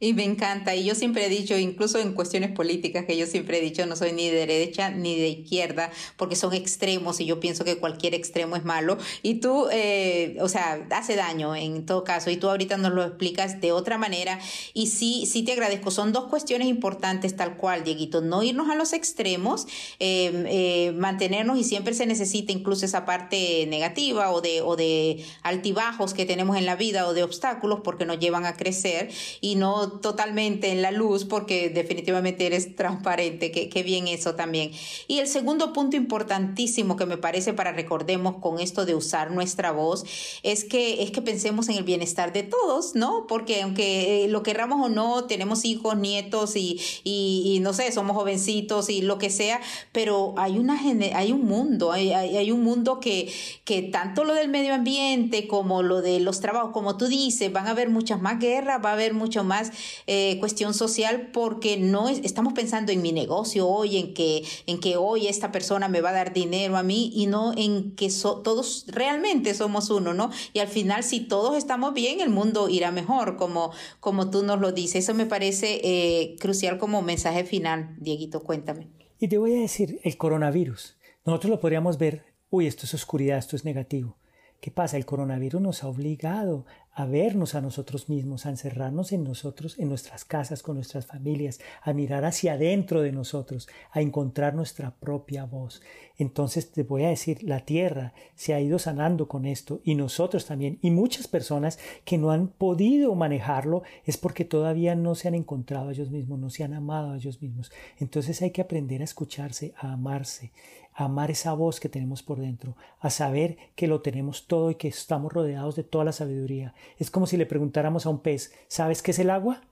Y 0.03 0.15
me 0.15 0.25
encanta, 0.25 0.75
y 0.75 0.83
yo 0.83 0.97
siempre 0.97 1.25
he 1.25 1.29
dicho, 1.29 1.57
incluso 1.57 2.01
en 2.01 2.13
cuestiones 2.13 2.51
políticas, 2.51 3.05
que 3.05 3.17
yo 3.17 3.25
siempre 3.25 3.59
he 3.59 3.61
dicho, 3.61 3.87
no 3.87 3.95
soy 3.95 4.13
ni 4.13 4.29
de 4.29 4.47
derecha 4.49 4.91
ni 4.91 5.17
de 5.17 5.29
izquierda, 5.29 5.93
porque 6.17 6.35
son 6.35 6.53
extremos 6.55 7.21
y 7.21 7.25
yo 7.25 7.39
pienso 7.39 7.65
que 7.65 7.79
cualquier 7.79 8.13
extremo 8.13 8.57
es 8.57 8.65
malo. 8.65 8.99
Y 9.23 9.35
tú, 9.35 9.69
eh, 9.71 10.39
o 10.41 10.49
sea, 10.49 10.85
hace 10.91 11.15
daño 11.15 11.55
en 11.55 11.87
todo 11.87 12.03
caso, 12.03 12.31
y 12.31 12.37
tú 12.37 12.49
ahorita 12.49 12.79
nos 12.79 12.93
lo 12.93 13.05
explicas 13.05 13.61
de 13.61 13.71
otra 13.71 13.97
manera. 13.97 14.41
Y 14.75 14.89
sí, 14.89 15.25
sí 15.25 15.45
te 15.45 15.53
agradezco, 15.53 15.93
son 15.93 16.13
dos 16.13 16.25
cuestiones 16.25 16.67
importantes 16.67 17.37
tal 17.37 17.57
cual, 17.57 17.85
Dieguito, 17.85 18.23
no 18.23 18.43
irnos 18.43 18.71
a 18.71 18.75
los 18.75 18.95
extremos, 18.95 19.69
em, 20.01 20.47
eh, 20.49 20.93
mantenernos 20.97 21.57
y 21.59 21.63
siempre 21.63 21.95
se 21.95 22.07
necesita 22.07 22.51
incluso 22.51 22.85
esa 22.87 23.05
parte 23.05 23.67
negativa 23.69 24.33
o 24.33 24.41
de, 24.41 24.63
o 24.63 24.75
de 24.75 25.25
altibajos 25.45 26.13
que 26.13 26.27
tenemos 26.27 26.57
en 26.57 26.67
la 26.67 26.75
vida 26.75 27.07
o 27.07 27.15
de 27.15 27.23
obstáculos 27.23 27.83
porque 27.85 28.05
nos 28.05 28.19
llevan 28.19 28.47
a 28.47 28.57
crecer 28.57 29.09
y 29.41 29.55
no 29.55 29.92
totalmente 30.01 30.71
en 30.71 30.83
la 30.83 30.91
luz 30.91 31.25
porque 31.25 31.71
definitivamente 31.71 32.47
eres 32.47 32.77
transparente, 32.77 33.51
que, 33.51 33.83
bien 33.83 34.07
eso 34.09 34.35
también. 34.35 34.71
Y 35.09 35.19
el 35.19 35.27
segundo 35.27 35.73
punto 35.73 35.97
importantísimo 35.97 36.97
que 36.97 37.07
me 37.07 37.17
parece 37.17 37.53
para 37.53 37.73
recordemos 37.73 38.37
con 38.41 38.61
esto 38.61 38.87
de 38.87 38.95
usar 38.95 39.31
nuestra 39.31 39.73
voz 39.73 40.05
es 40.43 40.65
que, 40.65 41.03
es 41.03 41.11
que 41.11 41.23
pensemos 41.23 41.69
en 41.69 41.77
el 41.77 41.85
bienestar 41.85 42.33
de 42.33 42.43
todos, 42.43 42.95
¿no? 42.95 43.27
Porque 43.27 43.63
aunque 43.63 44.25
eh, 44.25 44.29
lo 44.29 44.43
querramos 44.43 44.87
o 44.87 44.89
no, 44.89 45.25
tenemos 45.25 45.65
hijos, 45.65 45.97
nietos 45.97 46.57
y, 46.57 46.81
y, 47.05 47.59
no 47.61 47.73
sé, 47.73 47.91
somos 47.93 48.17
jovencitos 48.17 48.89
y 48.89 49.03
lo 49.03 49.19
que 49.19 49.31
sea, 49.31 49.61
pero 49.93 50.35
hay, 50.37 50.59
una, 50.59 50.81
hay 51.15 51.33
un 51.33 51.45
mundo, 51.45 51.93
hay, 51.93 52.13
hay, 52.13 52.51
un 52.53 52.63
mundo 52.63 53.01
que, 53.01 53.33
que 53.65 53.83
tanto 53.83 54.25
lo 54.25 54.35
del 54.35 54.49
medio 54.49 54.75
ambiente 54.75 55.47
como 55.49 55.83
lo 55.83 56.03
de 56.03 56.21
los 56.21 56.41
trabajos, 56.41 56.73
como 56.73 56.97
tú 56.97 57.07
dices, 57.07 57.53
van 57.53 57.67
a 57.67 57.71
haber 57.71 57.89
muchas 57.89 58.21
más 58.21 58.39
guerras, 58.39 58.81
va 58.85 58.91
a 58.91 58.95
haber 58.95 59.15
mucho 59.15 59.45
más 59.45 59.72
eh, 60.07 60.39
cuestión 60.41 60.75
social 60.75 61.31
porque 61.33 61.77
no 61.77 62.09
estamos 62.09 62.53
pensando 62.53 62.93
en 62.93 63.03
mi 63.03 63.13
negocio 63.13 63.69
hoy, 63.69 63.97
en 63.97 64.15
que, 64.15 64.45
en 64.67 64.81
que 64.81 64.97
hoy 64.97 65.27
esta 65.27 65.53
persona 65.53 65.89
me 65.89 66.01
va 66.01 66.11
a 66.11 66.13
dar 66.13 66.33
dinero 66.33 66.77
a 66.77 66.83
mí 66.83 67.11
y 67.15 67.27
no 67.27 67.53
en 67.57 67.95
que 67.95 68.09
todos 68.45 68.87
realmente 68.89 69.55
somos 69.55 69.91
uno, 69.91 70.15
¿no? 70.15 70.31
Y 70.53 70.59
al 70.61 70.69
final, 70.69 71.05
si 71.05 71.21
todos 71.21 71.57
estamos 71.57 71.95
bien, 71.95 72.21
el 72.21 72.31
mundo 72.31 72.69
irá 72.69 72.91
mejor, 72.91 73.37
como, 73.37 73.73
como 74.01 74.31
tú 74.31 74.43
nos 74.43 74.61
lo 74.61 74.73
dices. 74.73 75.05
Eso 75.05 75.15
me 75.15 75.27
parece 75.27 75.81
eh, 75.83 76.37
crucial 76.39 76.79
como 76.79 77.03
mensaje 77.03 77.45
final. 77.45 77.97
Dieguito, 77.99 78.43
cuéntame. 78.43 78.89
Y 79.19 79.29
te 79.29 79.39
voy 79.39 79.55
a 79.55 79.61
decir, 79.61 80.01
el 80.03 80.17
coronavirus. 80.17 80.97
Nosotros 81.25 81.51
lo 81.51 81.61
podríamos 81.61 81.99
ver, 81.99 82.25
uy, 82.51 82.67
esto 82.67 82.87
es 82.87 82.95
oscuridad, 82.95 83.39
esto 83.39 83.57
es 83.57 83.65
negativo. 83.65 84.17
¿Qué 84.61 84.71
pasa? 84.71 84.97
El 84.97 85.07
coronavirus 85.07 85.61
nos 85.61 85.83
ha 85.83 85.89
obligado 85.89 86.67
a 86.95 87.07
vernos 87.07 87.55
a 87.55 87.61
nosotros 87.61 88.09
mismos, 88.09 88.45
a 88.45 88.51
encerrarnos 88.51 89.13
en 89.13 89.25
nosotros, 89.25 89.79
en 89.79 89.89
nuestras 89.89 90.25
casas, 90.25 90.63
con 90.63 90.77
nuestras 90.77 91.07
familias, 91.07 91.61
a 91.83 91.93
mirar 91.93 92.25
hacia 92.25 92.55
adentro 92.55 93.01
de 93.01 93.13
nosotros, 93.13 93.69
a 93.91 94.01
encontrar 94.01 94.55
nuestra 94.55 94.91
propia 94.91 95.45
voz. 95.45 95.83
Entonces 96.19 96.71
te 96.71 96.83
voy 96.83 97.05
a 97.05 97.09
decir, 97.09 97.43
la 97.43 97.61
tierra 97.61 98.13
se 98.35 98.55
ha 98.55 98.61
ido 98.61 98.79
sanando 98.79 99.27
con 99.27 99.47
esto 99.47 99.81
y 99.85 99.95
nosotros 99.95 100.45
también. 100.45 100.79
Y 100.83 100.91
muchas 100.91 101.27
personas 101.29 101.79
que 102.05 102.19
no 102.19 102.31
han 102.31 102.49
podido 102.49 103.15
manejarlo 103.15 103.83
es 104.05 104.19
porque 104.19 104.45
todavía 104.45 104.95
no 104.95 105.15
se 105.15 105.29
han 105.29 105.35
encontrado 105.35 105.89
a 105.89 105.93
ellos 105.93 106.11
mismos, 106.11 106.39
no 106.39 106.51
se 106.51 106.65
han 106.65 106.75
amado 106.75 107.13
a 107.13 107.17
ellos 107.17 107.41
mismos. 107.41 107.73
Entonces 107.99 108.43
hay 108.43 108.51
que 108.51 108.61
aprender 108.61 109.01
a 109.01 109.05
escucharse, 109.05 109.73
a 109.77 109.93
amarse, 109.93 110.53
amar 110.95 111.31
esa 111.31 111.55
voz 111.55 111.81
que 111.81 111.89
tenemos 111.89 112.23
por 112.23 112.39
dentro, 112.39 112.77
a 113.01 113.11
saber 113.11 113.57
que 113.75 113.87
lo 113.87 114.03
tenemos 114.03 114.47
todo 114.47 114.71
y 114.71 114.75
que 114.75 114.89
estamos 114.89 115.33
rodeados 115.33 115.77
de 115.77 115.85
toda 115.85 116.05
la 116.05 116.13
sabiduría 116.13 116.75
es 116.99 117.11
como 117.11 117.27
si 117.27 117.37
le 117.37 117.47
preguntáramos 117.47 118.07
a 118.07 118.11
un 118.11 118.21
pez, 118.21 118.53
¿sabes 118.69 119.03
qué 119.03 119.13
es 119.13 119.19
el 119.19 119.31
agua? 119.31 119.63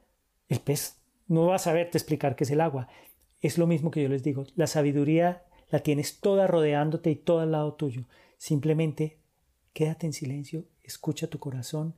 El 0.48 0.60
pez 0.60 0.96
no 1.28 1.46
va 1.46 1.56
a 1.56 1.60
saberte 1.60 1.98
explicar 1.98 2.36
qué 2.36 2.44
es 2.44 2.50
el 2.50 2.60
agua. 2.60 2.88
Es 3.40 3.58
lo 3.58 3.66
mismo 3.66 3.90
que 3.90 4.02
yo 4.02 4.08
les 4.08 4.22
digo, 4.22 4.44
la 4.56 4.66
sabiduría 4.66 5.44
la 5.70 5.80
tienes 5.80 6.20
toda 6.20 6.46
rodeándote 6.46 7.10
y 7.10 7.16
todo 7.16 7.40
al 7.40 7.52
lado 7.52 7.74
tuyo. 7.74 8.04
Simplemente 8.36 9.18
quédate 9.72 10.06
en 10.06 10.12
silencio, 10.12 10.64
escucha 10.82 11.28
tu 11.28 11.38
corazón 11.38 11.94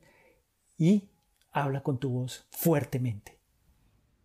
y 0.76 1.08
habla 1.50 1.82
con 1.82 1.98
tu 1.98 2.11
voz 2.11 2.46
fuertemente. 2.50 3.38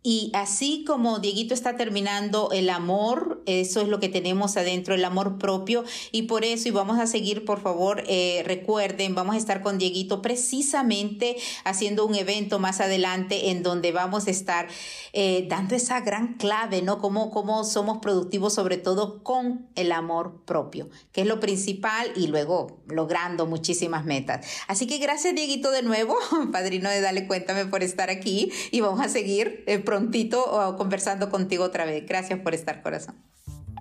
Y 0.02 0.30
así 0.34 0.84
como 0.86 1.18
Dieguito 1.18 1.54
está 1.54 1.76
terminando 1.76 2.50
el 2.52 2.70
amor, 2.70 3.37
eso 3.46 3.80
es 3.80 3.88
lo 3.88 4.00
que 4.00 4.08
tenemos 4.08 4.56
adentro, 4.56 4.94
el 4.94 5.04
amor 5.04 5.38
propio. 5.38 5.84
Y 6.12 6.22
por 6.22 6.44
eso, 6.44 6.68
y 6.68 6.70
vamos 6.70 6.98
a 6.98 7.06
seguir, 7.06 7.44
por 7.44 7.60
favor, 7.60 8.04
eh, 8.06 8.42
recuerden, 8.44 9.14
vamos 9.14 9.34
a 9.34 9.38
estar 9.38 9.62
con 9.62 9.78
Dieguito 9.78 10.22
precisamente 10.22 11.36
haciendo 11.64 12.06
un 12.06 12.14
evento 12.14 12.58
más 12.58 12.80
adelante 12.80 13.50
en 13.50 13.62
donde 13.62 13.92
vamos 13.92 14.26
a 14.26 14.30
estar 14.30 14.68
eh, 15.12 15.46
dando 15.48 15.74
esa 15.74 16.00
gran 16.00 16.34
clave, 16.34 16.82
¿no? 16.82 16.98
Cómo, 16.98 17.30
cómo 17.30 17.64
somos 17.64 17.98
productivos, 17.98 18.54
sobre 18.54 18.76
todo 18.76 19.22
con 19.22 19.68
el 19.74 19.92
amor 19.92 20.42
propio, 20.44 20.88
que 21.12 21.22
es 21.22 21.26
lo 21.26 21.40
principal, 21.40 22.10
y 22.16 22.26
luego 22.26 22.82
logrando 22.88 23.46
muchísimas 23.46 24.04
metas. 24.04 24.46
Así 24.66 24.86
que 24.86 24.98
gracias, 24.98 25.34
Dieguito, 25.34 25.70
de 25.70 25.82
nuevo, 25.82 26.16
padrino 26.52 26.90
de 26.90 27.00
Dale 27.00 27.26
Cuéntame 27.26 27.66
por 27.66 27.82
estar 27.82 28.10
aquí 28.10 28.50
y 28.70 28.80
vamos 28.80 29.00
a 29.00 29.08
seguir. 29.08 29.64
Eh, 29.66 29.78
prontito 29.78 30.74
conversando 30.76 31.30
contigo 31.30 31.64
otra 31.64 31.84
vez. 31.84 32.04
Gracias 32.06 32.40
por 32.40 32.54
estar, 32.54 32.82
corazón. 32.82 33.16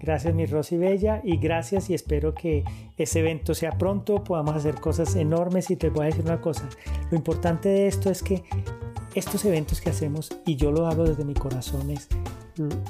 Gracias, 0.02 0.34
mi 0.34 0.46
Rosy 0.46 0.78
Bella, 0.78 1.22
y 1.24 1.38
gracias 1.38 1.90
y 1.90 1.94
espero 1.94 2.34
que 2.34 2.64
ese 2.98 3.20
evento 3.20 3.54
sea 3.56 3.72
pronto, 3.72 4.24
podamos 4.24 4.56
hacer 4.56 4.76
cosas 4.76 5.16
enormes 5.16 5.70
y 5.72 5.76
te 5.76 5.90
voy 5.90 6.04
a 6.04 6.06
decir 6.06 6.24
una 6.24 6.40
cosa, 6.40 6.68
lo 7.10 7.18
importante 7.18 7.70
de 7.70 7.88
esto 7.88 8.10
es 8.10 8.22
que 8.22 8.44
estos 9.16 9.46
eventos 9.46 9.82
que 9.82 9.90
hacemos, 9.90 10.30
y 10.46 10.56
yo 10.56 10.72
lo 10.72 10.88
hago 10.88 11.04
desde 11.04 11.26
mi 11.26 11.34
corazón, 11.34 11.90
es, 11.90 12.08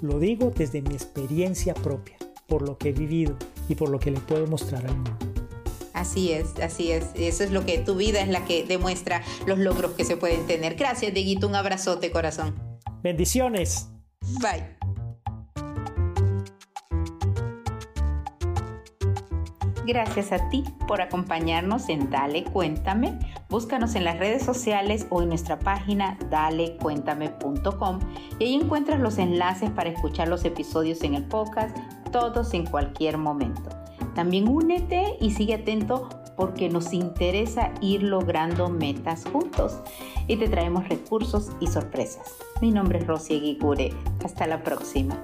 lo 0.02 0.20
digo 0.20 0.52
desde 0.52 0.82
mi 0.82 0.94
experiencia 0.94 1.74
propia, 1.74 2.18
por 2.48 2.68
lo 2.68 2.78
que 2.78 2.90
he 2.90 2.94
vivido 2.94 3.36
y 3.70 3.76
por 3.76 3.90
lo 3.90 4.00
que 4.00 4.12
le 4.12 4.20
puedo 4.20 4.46
mostrar 4.48 4.86
al 4.86 4.96
mundo. 4.96 5.18
Así 5.94 6.32
es, 6.32 6.60
así 6.62 6.92
es. 6.92 7.06
Eso 7.16 7.44
es 7.44 7.52
lo 7.52 7.66
que 7.66 7.80
tu 7.80 7.96
vida 7.96 8.22
es 8.22 8.28
la 8.28 8.46
que 8.46 8.64
demuestra 8.64 9.24
los 9.48 9.58
logros 9.58 9.92
que 9.92 10.06
se 10.06 10.16
pueden 10.16 10.46
tener. 10.46 10.76
Gracias, 10.76 11.12
Dieguito. 11.12 11.48
Un 11.48 11.56
abrazote, 11.56 12.12
corazón. 12.12 12.54
Bendiciones. 13.02 13.90
Bye. 14.40 14.77
Gracias 19.88 20.34
a 20.34 20.50
ti 20.50 20.66
por 20.86 21.00
acompañarnos 21.00 21.88
en 21.88 22.10
Dale 22.10 22.44
Cuéntame. 22.44 23.18
Búscanos 23.50 23.96
en 23.96 24.04
las 24.04 24.20
redes 24.20 24.44
sociales 24.44 25.08
o 25.10 25.22
en 25.22 25.30
nuestra 25.30 25.60
página 25.60 26.18
dalecuéntame.com 26.30 28.00
y 28.38 28.44
ahí 28.44 28.56
encuentras 28.56 29.00
los 29.00 29.18
enlaces 29.18 29.70
para 29.70 29.90
escuchar 29.90 30.28
los 30.28 30.44
episodios 30.44 31.04
en 31.04 31.14
el 31.14 31.24
podcast, 31.24 31.74
todos 32.12 32.54
en 32.54 32.66
cualquier 32.66 33.18
momento. 33.18 33.70
También 34.14 34.50
únete 34.50 35.16
y 35.22 35.32
sigue 35.32 35.54
atento 35.54 36.10
porque 36.36 36.68
nos 36.68 36.92
interesa 36.92 37.72
ir 37.80 38.04
logrando 38.04 38.68
metas 38.68 39.24
juntos 39.32 39.80
y 40.28 40.36
te 40.36 40.50
traemos 40.50 40.90
recursos 40.90 41.52
y 41.62 41.68
sorpresas. 41.68 42.36
Mi 42.62 42.72
nombre 42.72 43.00
es 43.00 43.08
Rosy 43.08 43.36
Aguigure. 43.36 43.94
Hasta 44.26 44.48
la 44.48 44.62
próxima. 44.62 45.18